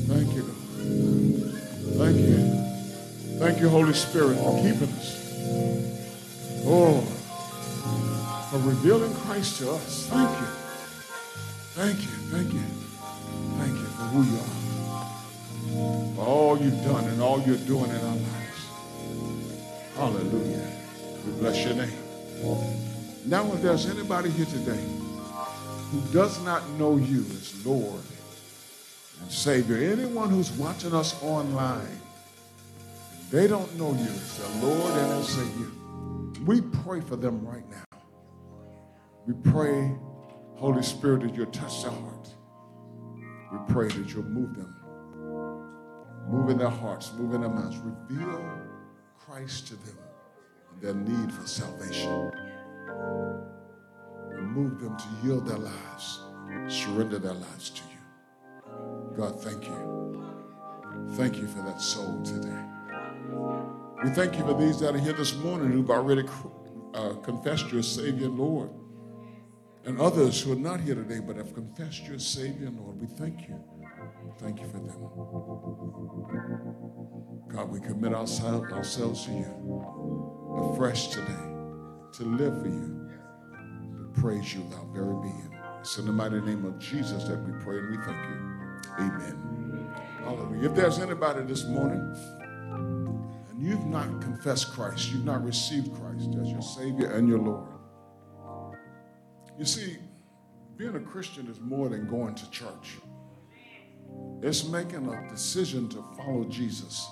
Thank 0.07 0.33
you, 0.33 0.43
God. 0.43 0.57
Thank 1.99 2.17
you. 2.19 3.39
Thank 3.41 3.61
you, 3.61 3.69
Holy 3.69 3.93
Spirit, 3.93 4.37
for 4.37 4.63
keeping 4.63 4.89
us. 4.95 5.19
Oh, 6.65 7.01
for 8.51 8.59
revealing 8.59 9.13
Christ 9.15 9.59
to 9.59 9.73
us. 9.73 10.07
Thank 10.07 10.31
you. 10.39 10.47
Thank 11.75 11.99
you. 12.01 12.11
Thank 12.31 12.53
you. 12.53 12.63
Thank 13.59 13.77
you 13.77 13.87
for 13.87 14.05
who 14.15 14.23
you 14.23 14.39
are. 14.39 16.15
For 16.15 16.25
all 16.25 16.59
you've 16.59 16.85
done 16.85 17.05
and 17.07 17.21
all 17.21 17.41
you're 17.41 17.57
doing 17.57 17.91
in 17.91 17.97
our 17.97 18.17
lives. 18.17 18.67
Hallelujah. 19.97 20.71
We 21.27 21.33
bless 21.41 21.65
your 21.65 21.75
name. 21.75 21.99
Now, 23.27 23.53
if 23.53 23.63
there's 23.63 23.87
anybody 23.87 24.31
here 24.31 24.47
today 24.47 25.02
who 25.93 26.01
does 26.11 26.43
not 26.43 26.67
know 26.71 26.97
you 26.97 27.21
as 27.21 27.67
Lord 27.67 28.01
and 29.21 29.31
Savior, 29.31 29.77
anyone 29.77 30.31
who's 30.31 30.51
watching 30.53 30.95
us 30.95 31.23
online, 31.23 32.01
they 33.31 33.47
don't 33.47 33.79
know 33.79 33.93
you 33.93 34.09
as 34.09 34.39
their 34.39 34.63
Lord 34.63 34.95
and 34.95 35.25
Savior, 35.25 35.71
we 36.47 36.63
pray 36.83 37.03
for 37.03 37.17
them 37.17 37.47
right 37.47 37.69
now. 37.71 37.99
We 39.27 39.35
pray, 39.51 39.95
Holy 40.57 40.83
Spirit, 40.83 41.23
that 41.23 41.35
you'll 41.35 41.47
touch 41.47 41.83
their 41.83 41.93
heart. 41.93 42.29
We 43.53 43.59
pray 43.69 43.89
that 43.89 44.15
you'll 44.15 44.25
move 44.25 44.57
them, 44.57 44.75
move 46.27 46.49
in 46.49 46.57
their 46.57 46.71
hearts, 46.71 47.13
move 47.19 47.35
in 47.35 47.43
their 47.43 47.51
minds. 47.51 47.77
Reveal 47.77 48.61
Christ 49.19 49.69
to 49.69 49.75
them 49.77 49.99
and 50.73 50.81
their 50.81 50.95
need 50.95 51.33
for 51.33 51.47
salvation. 51.47 52.33
And 54.37 54.53
move 54.53 54.81
them 54.81 54.97
to 54.97 55.05
yield 55.23 55.47
their 55.47 55.59
lives, 55.59 56.21
surrender 56.69 57.19
their 57.19 57.35
lives 57.35 57.71
to 57.71 57.83
you. 57.83 59.17
God, 59.17 59.41
thank 59.43 59.65
you. 59.67 59.93
Thank 61.13 61.37
you 61.37 61.47
for 61.47 61.63
that 61.63 61.81
soul 61.81 62.23
today. 62.23 62.63
We 64.03 64.11
thank 64.11 64.37
you 64.37 64.45
for 64.45 64.55
these 64.59 64.81
that 64.81 64.95
are 64.95 64.99
here 64.99 65.13
this 65.13 65.35
morning 65.37 65.71
who've 65.71 65.91
already 65.91 66.27
uh, 66.95 67.15
confessed 67.23 67.71
you 67.71 67.79
as 67.79 67.89
Savior 67.89 68.27
and 68.27 68.39
Lord. 68.39 68.71
And 69.85 70.01
others 70.01 70.41
who 70.41 70.53
are 70.53 70.57
not 70.57 70.81
here 70.81 70.95
today 70.95 71.21
but 71.21 71.37
have 71.37 71.55
confessed 71.55 72.05
you 72.05 72.15
as 72.15 72.27
Savior 72.27 72.69
and 72.69 72.79
Lord. 72.79 73.01
We 73.01 73.07
thank 73.07 73.49
you. 73.49 73.63
Thank 74.39 74.61
you 74.61 74.69
for 74.69 74.79
them. 74.79 74.99
God, 77.49 77.71
we 77.71 77.81
commit 77.81 78.15
ourselves, 78.15 78.73
ourselves 78.73 79.25
to 79.27 79.33
you 79.33 80.73
afresh 80.73 81.09
today 81.09 81.53
to 82.13 82.25
live 82.25 82.61
for 82.61 82.69
you, 82.69 83.02
praise 84.15 84.55
you 84.55 84.63
without 84.63 84.87
very 84.89 85.15
being. 85.23 85.59
It's 85.81 85.99
in 85.99 86.07
the 86.07 86.13
mighty 86.13 86.41
name 86.41 86.65
of 86.65 86.79
Jesus 86.79 87.25
that 87.25 87.39
we 87.43 87.53
pray 87.65 87.79
and 87.79 87.91
we 87.91 87.97
thank 88.05 88.29
you. 88.29 88.53
Amen. 88.99 89.95
Hallelujah. 90.19 90.71
If 90.71 90.77
there's 90.77 90.99
anybody 91.01 91.43
this 91.43 91.65
morning 91.65 92.01
and 93.51 93.61
you've 93.61 93.87
not 93.87 94.21
confessed 94.21 94.73
Christ, 94.73 95.11
you've 95.11 95.25
not 95.25 95.45
received 95.45 95.93
Christ 95.95 96.29
as 96.41 96.49
your 96.49 96.63
Savior 96.63 97.11
and 97.11 97.29
your 97.29 97.39
Lord. 97.39 97.69
You 99.59 99.65
see, 99.65 99.97
being 100.77 100.95
a 100.95 101.01
Christian 101.01 101.49
is 101.49 101.61
more 101.61 101.89
than 101.89 102.07
going 102.07 102.35
to 102.37 102.51
church. 102.51 102.99
It's 104.43 104.65
making 104.65 105.09
a 105.09 105.29
decision 105.29 105.89
to 105.91 106.05
follow 106.17 106.45
Jesus, 106.45 107.09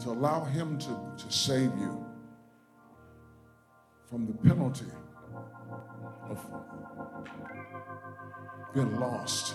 to 0.00 0.10
allow 0.10 0.44
Him 0.44 0.78
to, 0.78 1.24
to 1.24 1.32
save 1.32 1.70
you 1.78 2.04
from 4.08 4.26
the 4.26 4.34
penalty 4.48 4.86
of 6.30 6.38
being 8.74 8.98
lost, 8.98 9.54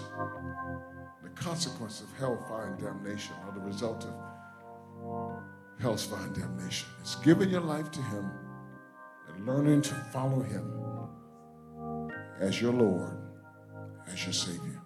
the 1.23 1.29
consequence 1.29 2.01
of 2.01 2.07
hellfire 2.17 2.67
and 2.67 2.79
damnation, 2.79 3.35
or 3.45 3.53
the 3.53 3.59
result 3.59 4.05
of 4.05 4.13
hellfire 5.79 6.25
and 6.25 6.35
damnation. 6.35 6.87
It's 6.99 7.15
giving 7.15 7.49
your 7.49 7.61
life 7.61 7.91
to 7.91 8.01
Him 8.01 8.31
and 9.29 9.45
learning 9.45 9.81
to 9.83 9.93
follow 10.13 10.41
Him 10.41 10.81
as 12.39 12.61
your 12.61 12.73
Lord, 12.73 13.17
as 14.07 14.23
your 14.23 14.33
Savior. 14.33 14.81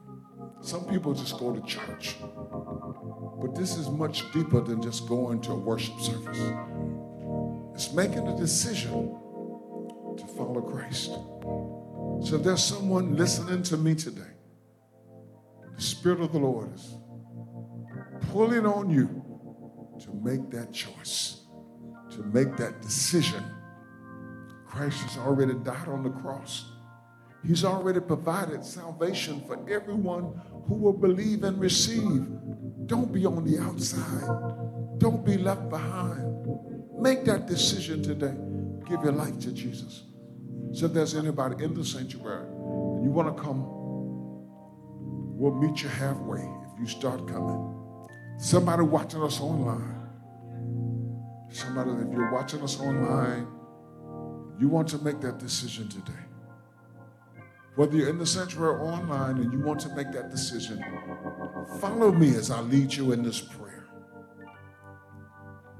Some 0.61 0.85
people 0.85 1.13
just 1.13 1.37
go 1.37 1.53
to 1.53 1.61
church, 1.61 2.15
but 3.41 3.55
this 3.55 3.77
is 3.77 3.89
much 3.89 4.31
deeper 4.33 4.61
than 4.61 4.81
just 4.81 5.07
going 5.07 5.41
to 5.41 5.51
a 5.51 5.55
worship 5.55 5.99
service. 5.99 6.39
It's 7.73 7.93
making 7.93 8.27
a 8.27 8.37
decision 8.37 9.15
to 10.17 10.27
follow 10.35 10.61
Christ. 10.61 11.11
So 12.23 12.37
if 12.37 12.43
there's 12.43 12.63
someone 12.63 13.15
listening 13.15 13.63
to 13.63 13.77
me 13.77 13.95
today, 13.95 14.21
the 15.75 15.81
Spirit 15.81 16.21
of 16.21 16.31
the 16.31 16.39
Lord 16.39 16.73
is 16.73 16.97
pulling 18.31 18.65
on 18.65 18.89
you 18.89 19.23
to 20.01 20.13
make 20.13 20.49
that 20.51 20.73
choice, 20.73 21.45
to 22.11 22.23
make 22.23 22.55
that 22.57 22.81
decision. 22.81 23.43
Christ 24.65 25.01
has 25.03 25.17
already 25.17 25.53
died 25.53 25.87
on 25.87 26.03
the 26.03 26.09
cross. 26.09 26.65
He's 27.45 27.63
already 27.63 27.99
provided 27.99 28.65
salvation 28.65 29.43
for 29.45 29.57
everyone 29.69 30.41
who 30.67 30.75
will 30.75 30.93
believe 30.93 31.43
and 31.43 31.59
receive. 31.59 32.25
Don't 32.87 33.11
be 33.13 33.25
on 33.25 33.45
the 33.45 33.59
outside. 33.59 34.97
Don't 34.97 35.23
be 35.25 35.37
left 35.37 35.69
behind. 35.69 36.47
Make 36.99 37.25
that 37.25 37.45
decision 37.45 38.01
today. 38.01 38.33
Give 38.89 39.03
your 39.03 39.13
life 39.13 39.39
to 39.41 39.51
Jesus. 39.51 40.03
So 40.73 40.87
if 40.87 40.93
there's 40.93 41.15
anybody 41.15 41.63
in 41.63 41.73
the 41.73 41.85
sanctuary 41.85 42.47
and 42.47 43.03
you 43.03 43.11
want 43.11 43.35
to 43.35 43.41
come, 43.41 43.63
we'll 45.37 45.55
meet 45.55 45.81
you 45.81 45.89
halfway 45.89 46.41
if 46.41 46.79
you 46.79 46.87
start 46.87 47.27
coming. 47.27 47.71
Somebody 48.37 48.83
watching 48.83 49.23
us 49.23 49.39
online. 49.39 49.95
Somebody, 51.49 51.91
if 51.91 52.11
you're 52.11 52.31
watching 52.31 52.61
us 52.61 52.79
online, 52.79 53.47
you 54.59 54.67
want 54.67 54.89
to 54.89 54.97
make 54.99 55.21
that 55.21 55.37
decision 55.37 55.87
today. 55.87 56.11
Whether 57.75 57.97
you're 57.97 58.09
in 58.09 58.17
the 58.17 58.25
sanctuary 58.25 58.75
or 58.75 58.81
online 58.81 59.37
and 59.37 59.51
you 59.53 59.59
want 59.59 59.79
to 59.81 59.89
make 59.95 60.11
that 60.13 60.31
decision, 60.31 60.83
follow 61.79 62.11
me 62.11 62.35
as 62.35 62.51
I 62.51 62.61
lead 62.61 62.93
you 62.93 63.11
in 63.11 63.23
this 63.23 63.39
prayer. 63.39 63.87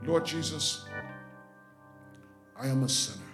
Lord 0.03 0.25
Jesus, 0.25 0.85
I 2.57 2.67
am 2.67 2.83
a 2.83 2.89
sinner. 2.89 3.24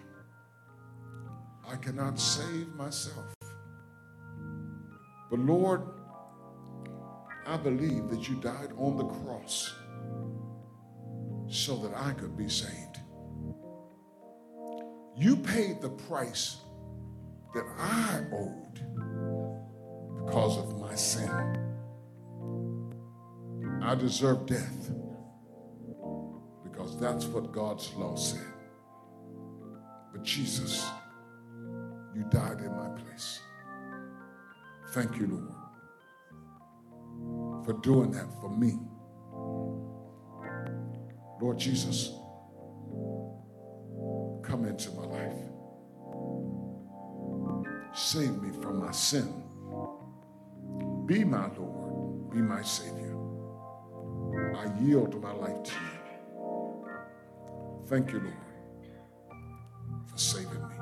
I 1.71 1.77
cannot 1.77 2.19
save 2.19 2.67
myself. 2.75 3.33
But 5.29 5.39
Lord, 5.39 5.83
I 7.47 7.55
believe 7.55 8.09
that 8.09 8.27
you 8.27 8.35
died 8.35 8.73
on 8.77 8.97
the 8.97 9.05
cross 9.05 9.73
so 11.47 11.77
that 11.77 11.93
I 11.95 12.11
could 12.13 12.35
be 12.35 12.49
saved. 12.49 12.99
You 15.15 15.37
paid 15.37 15.81
the 15.81 15.89
price 15.89 16.57
that 17.53 17.65
I 17.77 18.21
owed 18.33 18.81
because 20.25 20.57
of 20.57 20.79
my 20.79 20.95
sin. 20.95 21.29
I 23.81 23.95
deserve 23.95 24.45
death 24.45 24.91
because 26.63 26.99
that's 26.99 27.25
what 27.25 27.51
God's 27.51 27.93
law 27.93 28.15
said. 28.15 28.45
But 30.11 30.23
Jesus, 30.23 30.85
you 32.15 32.23
died 32.29 32.59
in 32.61 32.75
my 32.75 32.89
place. 33.01 33.39
Thank 34.91 35.17
you, 35.17 35.27
Lord, 35.27 35.53
for 37.65 37.73
doing 37.81 38.11
that 38.11 38.27
for 38.41 38.49
me. 38.49 38.79
Lord 41.41 41.57
Jesus, 41.57 42.11
come 44.43 44.65
into 44.65 44.91
my 44.91 45.05
life. 45.05 45.33
Save 47.93 48.41
me 48.41 48.51
from 48.61 48.79
my 48.79 48.91
sin. 48.91 49.43
Be 51.05 51.23
my 51.23 51.47
Lord. 51.57 52.29
Be 52.31 52.41
my 52.41 52.61
Savior. 52.61 53.17
I 54.55 54.71
yield 54.81 55.21
my 55.21 55.31
life 55.33 55.63
to 55.63 55.73
you. 55.73 55.99
Thank 57.87 58.11
you, 58.13 58.19
Lord, 58.19 58.33
saving 60.21 60.67
me. 60.69 60.75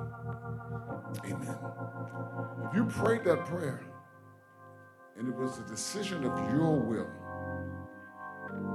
Amen. 1.25 1.57
If 2.69 2.75
you 2.75 2.85
prayed 2.85 3.23
that 3.25 3.45
prayer 3.45 3.81
And 5.17 5.29
it 5.29 5.35
was 5.35 5.59
a 5.59 5.63
decision 5.63 6.25
of 6.25 6.53
your 6.53 6.79
will, 6.79 7.09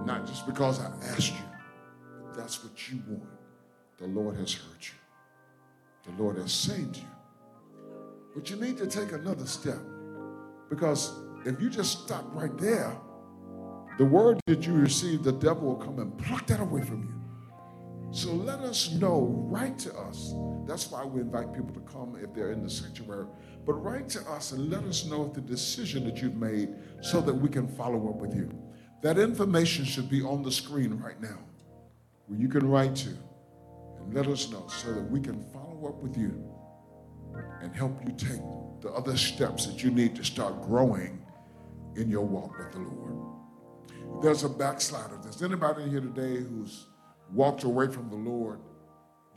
not 0.07 0.27
just 0.27 0.47
because 0.47 0.81
I 0.81 0.91
asked 1.13 1.33
you, 1.33 1.47
but 2.23 2.37
that's 2.37 2.63
what 2.65 2.91
you 2.91 3.01
want. 3.09 3.31
The 3.99 4.07
Lord 4.09 4.37
has 4.37 4.55
heard 4.55 4.81
you, 4.81 5.17
the 6.13 6.23
Lord 6.23 6.39
has 6.39 6.53
saved 6.53 6.97
you. 6.99 7.09
But 8.35 8.51
you 8.51 8.57
need 8.57 8.79
to 8.79 8.87
take 8.87 9.13
another 9.13 9.47
step 9.47 9.79
because 10.71 11.13
if 11.47 11.61
you 11.61 11.71
just 11.71 12.05
stop 12.05 12.25
right 12.35 12.57
there, 12.59 12.97
the 13.99 14.05
word 14.05 14.41
that 14.47 14.67
you 14.67 14.75
receive, 14.75 15.23
the 15.25 15.33
devil 15.33 15.69
will 15.69 15.77
come 15.77 15.99
and 16.01 16.17
pluck 16.19 16.47
that 16.49 16.61
away 16.61 16.83
from 16.83 17.03
you. 17.05 17.14
So 18.15 18.33
let 18.33 18.61
us 18.61 18.93
know, 18.93 19.27
write 19.51 19.77
to 19.81 19.99
us. 19.99 20.35
That's 20.69 20.89
why 20.89 21.05
we 21.05 21.21
invite 21.21 21.53
people 21.53 21.75
to 21.75 21.81
come 21.81 22.17
if 22.23 22.33
they're 22.33 22.53
in 22.53 22.63
the 22.63 22.71
sanctuary. 22.71 23.27
But 23.67 23.73
write 23.73 24.09
to 24.11 24.21
us 24.31 24.53
and 24.53 24.71
let 24.71 24.85
us 24.85 25.05
know 25.05 25.27
the 25.27 25.41
decision 25.41 26.05
that 26.05 26.23
you've 26.23 26.37
made 26.37 26.77
so 27.01 27.21
that 27.23 27.35
we 27.35 27.49
can 27.49 27.67
follow 27.67 28.09
up 28.11 28.19
with 28.19 28.33
you. 28.33 28.57
That 29.03 29.19
information 29.19 29.85
should 29.85 30.09
be 30.09 30.23
on 30.23 30.45
the 30.45 30.53
screen 30.53 30.97
right 31.01 31.21
now 31.21 31.41
where 32.29 32.39
you 32.39 32.47
can 32.47 32.69
write 32.69 32.95
to 32.95 33.09
and 33.99 34.15
let 34.15 34.29
us 34.29 34.49
know 34.49 34.65
so 34.69 34.93
that 34.93 35.11
we 35.11 35.19
can 35.19 35.43
follow 35.53 35.89
up 35.89 36.01
with 36.01 36.17
you 36.17 36.41
and 37.63 37.75
help 37.75 38.01
you 38.07 38.13
take 38.13 38.41
the 38.81 38.93
other 38.93 39.17
steps 39.17 39.67
that 39.67 39.83
you 39.83 39.91
need 39.91 40.15
to 40.15 40.23
start 40.23 40.63
growing 40.63 41.21
in 41.97 42.09
your 42.09 42.25
walk 42.25 42.57
with 42.59 42.71
the 42.71 42.79
Lord. 42.79 44.23
There's 44.23 44.45
a 44.45 44.49
backslider. 44.49 45.19
There's 45.21 45.43
anybody 45.43 45.89
here 45.89 46.01
today 46.01 46.37
who's 46.37 46.87
walked 47.35 47.65
away 47.65 47.89
from 47.89 48.09
the 48.09 48.17
Lord, 48.17 48.61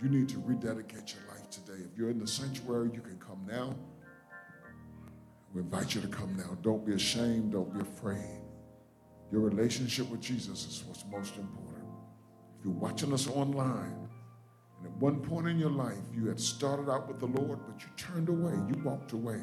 you 0.02 0.10
need 0.10 0.30
to 0.30 0.40
rededicate 0.46 1.16
your 1.16 1.36
life 1.36 1.50
today. 1.50 1.84
If 1.92 1.98
you're 1.98 2.12
in 2.12 2.20
the 2.20 2.28
sanctuary, 2.28 2.92
you 2.94 3.02
can 3.02 3.18
come 3.18 3.46
now. 3.48 3.76
We 5.54 5.62
invite 5.62 5.96
you 5.96 6.02
to 6.02 6.08
come 6.08 6.36
now. 6.38 6.58
Don't 6.62 6.86
be 6.86 6.94
ashamed. 6.94 7.54
Don't 7.54 7.74
be 7.74 7.80
afraid. 7.80 8.42
Your 9.32 9.42
relationship 9.42 10.10
with 10.10 10.22
Jesus 10.22 10.66
is 10.66 10.84
what's 10.86 11.04
most 11.12 11.36
important. 11.38 11.86
If 12.60 12.66
you're 12.66 12.74
watching 12.74 13.12
us 13.12 13.28
online, 13.28 14.08
and 14.78 14.86
at 14.86 14.92
one 14.98 15.20
point 15.20 15.48
in 15.48 15.58
your 15.58 15.72
life 15.72 15.98
you 16.14 16.28
had 16.28 16.40
started 16.40 16.90
out 16.92 17.08
with 17.08 17.20
the 17.20 17.26
Lord, 17.26 17.60
but 17.68 17.82
you 17.82 17.88
turned 17.98 18.30
away, 18.30 18.54
you 18.54 18.82
walked 18.84 19.14
away, 19.14 19.42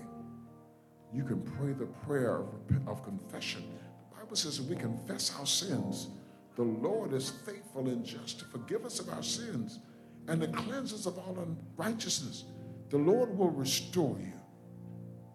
you 1.12 1.24
can 1.24 1.42
pray 1.42 1.72
the 1.72 1.86
prayer 2.06 2.38
of, 2.38 2.48
of 2.86 3.04
confession. 3.04 3.64
The 4.10 4.16
Bible 4.16 4.36
says 4.36 4.60
we 4.60 4.76
confess 4.76 5.34
our 5.38 5.46
sins, 5.46 6.08
the 6.56 6.62
Lord 6.62 7.12
is 7.12 7.30
faithful 7.30 7.88
and 7.88 8.04
just 8.04 8.38
to 8.38 8.44
forgive 8.44 8.84
us 8.84 9.00
of 9.00 9.08
our 9.08 9.22
sins 9.22 9.80
and 10.28 10.40
to 10.40 10.48
cleanse 10.48 10.92
us 10.92 11.06
of 11.06 11.18
all 11.18 11.36
unrighteousness. 11.38 12.44
The 12.90 12.98
Lord 12.98 13.36
will 13.36 13.50
restore 13.50 14.16
you. 14.20 14.32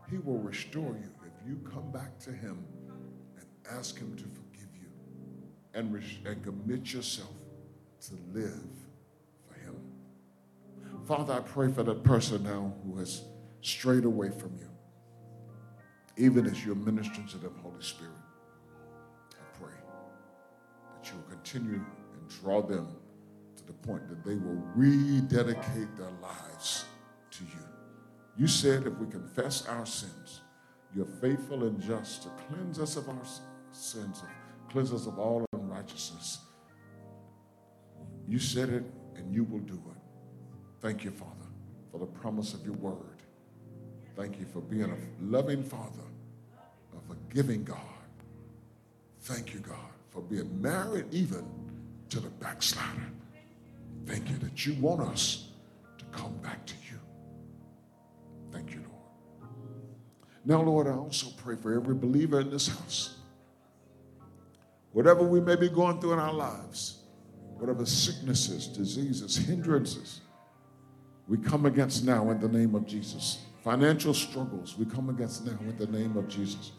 He 0.09 0.17
will 0.17 0.39
restore 0.39 0.95
you 0.95 1.09
if 1.25 1.47
you 1.47 1.57
come 1.69 1.91
back 1.91 2.17
to 2.19 2.31
Him 2.31 2.65
and 3.37 3.45
ask 3.69 3.97
Him 3.97 4.15
to 4.15 4.23
forgive 4.23 4.69
you 4.79 4.87
and, 5.73 6.03
and 6.25 6.43
commit 6.43 6.93
yourself 6.93 7.33
to 8.07 8.13
live 8.33 8.69
for 9.47 9.59
Him. 9.59 9.75
Father, 11.05 11.33
I 11.33 11.39
pray 11.39 11.71
for 11.71 11.83
that 11.83 12.03
person 12.03 12.43
now 12.43 12.73
who 12.85 12.97
has 12.99 13.23
strayed 13.61 14.05
away 14.05 14.29
from 14.29 14.57
you, 14.57 14.69
even 16.17 16.45
as 16.45 16.65
you're 16.65 16.75
ministering 16.75 17.27
to 17.27 17.37
them, 17.37 17.59
Holy 17.61 17.81
Spirit. 17.81 18.13
That 20.99 21.11
you 21.11 21.17
will 21.17 21.29
continue 21.29 21.75
and 22.13 22.29
draw 22.41 22.61
them 22.61 22.87
to 23.55 23.65
the 23.65 23.73
point 23.73 24.07
that 24.09 24.25
they 24.25 24.35
will 24.35 24.61
rededicate 24.75 25.95
their 25.95 26.11
lives 26.21 26.85
to 27.31 27.43
you. 27.43 27.63
You 28.37 28.47
said 28.47 28.85
if 28.85 28.93
we 28.97 29.07
confess 29.07 29.65
our 29.67 29.85
sins, 29.85 30.41
you're 30.93 31.05
faithful 31.05 31.63
and 31.65 31.81
just 31.81 32.23
to 32.23 32.29
cleanse 32.47 32.79
us 32.79 32.97
of 32.97 33.07
our 33.07 33.21
sins, 33.71 34.23
cleanse 34.69 34.91
us 34.91 35.07
of 35.07 35.19
all 35.19 35.45
unrighteousness. 35.53 36.39
You 38.27 38.39
said 38.39 38.69
it 38.69 38.83
and 39.15 39.33
you 39.33 39.43
will 39.45 39.59
do 39.59 39.75
it. 39.75 40.01
Thank 40.81 41.03
you, 41.03 41.11
Father, 41.11 41.47
for 41.91 41.99
the 41.99 42.05
promise 42.05 42.53
of 42.53 42.65
your 42.65 42.75
word. 42.75 43.23
Thank 44.15 44.39
you 44.39 44.45
for 44.45 44.59
being 44.59 44.91
a 44.91 45.23
loving 45.23 45.63
Father, 45.63 46.03
a 46.97 47.07
forgiving 47.07 47.63
God. 47.63 47.77
Thank 49.21 49.53
you, 49.53 49.59
God, 49.59 49.77
for 50.11 50.21
being 50.21 50.61
married 50.61 51.05
even 51.11 51.45
to 52.09 52.19
the 52.19 52.29
backslider. 52.29 53.11
Thank 54.05 54.29
you 54.29 54.37
that 54.37 54.65
you 54.65 54.73
want 54.75 55.01
us 55.01 55.49
to 55.97 56.05
come 56.05 56.35
back 56.37 56.65
to 56.65 56.73
you. 56.89 56.99
Thank 58.51 58.71
you, 58.73 58.81
Lord. 58.89 59.51
Now, 60.45 60.61
Lord, 60.61 60.87
I 60.87 60.93
also 60.93 61.27
pray 61.37 61.55
for 61.55 61.73
every 61.73 61.93
believer 61.93 62.39
in 62.39 62.49
this 62.49 62.67
house. 62.67 63.17
Whatever 64.91 65.23
we 65.23 65.39
may 65.39 65.55
be 65.55 65.69
going 65.69 66.01
through 66.01 66.13
in 66.13 66.19
our 66.19 66.33
lives, 66.33 67.03
whatever 67.57 67.85
sicknesses, 67.85 68.67
diseases, 68.67 69.37
hindrances, 69.37 70.21
we 71.27 71.37
come 71.37 71.67
against 71.67 72.03
now 72.03 72.31
in 72.31 72.39
the 72.39 72.47
name 72.47 72.73
of 72.73 72.87
Jesus. 72.87 73.45
Financial 73.63 74.15
struggles, 74.15 74.75
we 74.77 74.85
come 74.85 75.09
against 75.09 75.45
now 75.45 75.57
in 75.61 75.77
the 75.77 75.85
name 75.85 76.17
of 76.17 76.27
Jesus. 76.27 76.71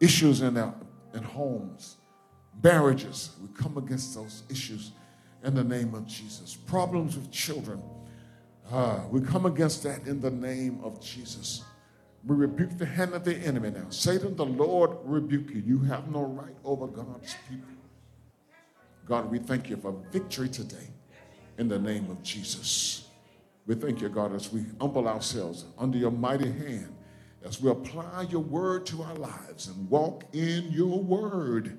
Issues 0.00 0.40
in 0.40 0.56
our 0.56 0.74
in 1.14 1.22
homes, 1.22 1.98
marriages, 2.62 3.30
we 3.40 3.48
come 3.56 3.76
against 3.78 4.14
those 4.14 4.42
issues 4.48 4.92
in 5.42 5.54
the 5.54 5.64
name 5.64 5.94
of 5.94 6.06
Jesus. 6.06 6.54
Problems 6.54 7.16
with 7.16 7.30
children, 7.30 7.82
uh, 8.70 9.00
we 9.10 9.20
come 9.20 9.46
against 9.46 9.82
that 9.82 10.06
in 10.06 10.20
the 10.20 10.30
name 10.30 10.80
of 10.82 11.00
Jesus. 11.00 11.62
We 12.26 12.36
rebuke 12.36 12.78
the 12.78 12.86
hand 12.86 13.12
of 13.12 13.24
the 13.24 13.36
enemy 13.36 13.70
now. 13.70 13.86
Satan, 13.90 14.34
the 14.36 14.46
Lord 14.46 14.96
rebuke 15.04 15.50
you. 15.50 15.62
You 15.66 15.78
have 15.80 16.10
no 16.10 16.22
right 16.22 16.56
over 16.64 16.86
God's 16.86 17.36
people. 17.48 17.68
God, 19.06 19.30
we 19.30 19.38
thank 19.38 19.68
you 19.68 19.76
for 19.76 19.94
victory 20.10 20.48
today 20.48 20.88
in 21.58 21.68
the 21.68 21.78
name 21.78 22.10
of 22.10 22.22
Jesus. 22.22 23.08
We 23.66 23.74
thank 23.74 24.00
you, 24.00 24.08
God, 24.08 24.34
as 24.34 24.52
we 24.52 24.64
humble 24.80 25.06
ourselves 25.06 25.66
under 25.78 25.98
your 25.98 26.10
mighty 26.10 26.50
hand, 26.50 26.94
as 27.44 27.60
we 27.60 27.70
apply 27.70 28.26
your 28.30 28.40
word 28.40 28.86
to 28.86 29.02
our 29.02 29.14
lives 29.14 29.68
and 29.68 29.88
walk 29.90 30.24
in 30.32 30.70
your 30.70 31.02
word, 31.02 31.78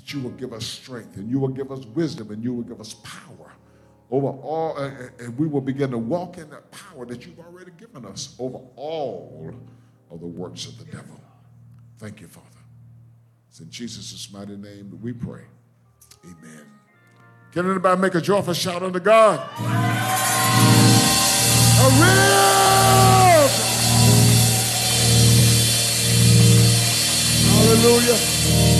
that 0.00 0.14
you 0.14 0.20
will 0.20 0.30
give 0.30 0.52
us 0.52 0.64
strength 0.64 1.16
and 1.16 1.30
you 1.30 1.38
will 1.38 1.48
give 1.48 1.70
us 1.70 1.84
wisdom 1.86 2.30
and 2.30 2.42
you 2.42 2.54
will 2.54 2.62
give 2.62 2.80
us 2.80 2.94
power 2.94 3.52
over 4.10 4.28
all, 4.28 4.76
and 4.76 5.38
we 5.38 5.46
will 5.46 5.60
begin 5.60 5.92
to 5.92 5.98
walk 5.98 6.36
in 6.36 6.50
that 6.50 6.68
power 6.72 7.06
that 7.06 7.24
you've 7.24 7.38
already 7.38 7.70
given 7.78 8.04
us 8.04 8.34
over 8.40 8.58
all 8.74 9.54
of 10.10 10.18
the 10.18 10.26
works 10.26 10.66
of 10.66 10.76
the 10.78 10.84
devil. 10.86 11.20
Thank 11.98 12.20
you, 12.20 12.26
Father. 12.26 12.46
It's 13.48 13.60
in 13.60 13.70
Jesus' 13.70 14.32
mighty 14.32 14.56
name 14.56 14.90
that 14.90 15.00
we 15.00 15.12
pray. 15.12 15.42
Amen. 16.24 16.66
Can 17.52 17.70
anybody 17.70 18.00
make 18.00 18.16
a 18.16 18.20
joyful 18.20 18.54
shout 18.54 18.82
unto 18.82 18.98
God? 18.98 19.48
A 21.78 21.90
Hallelujah. 27.46 28.79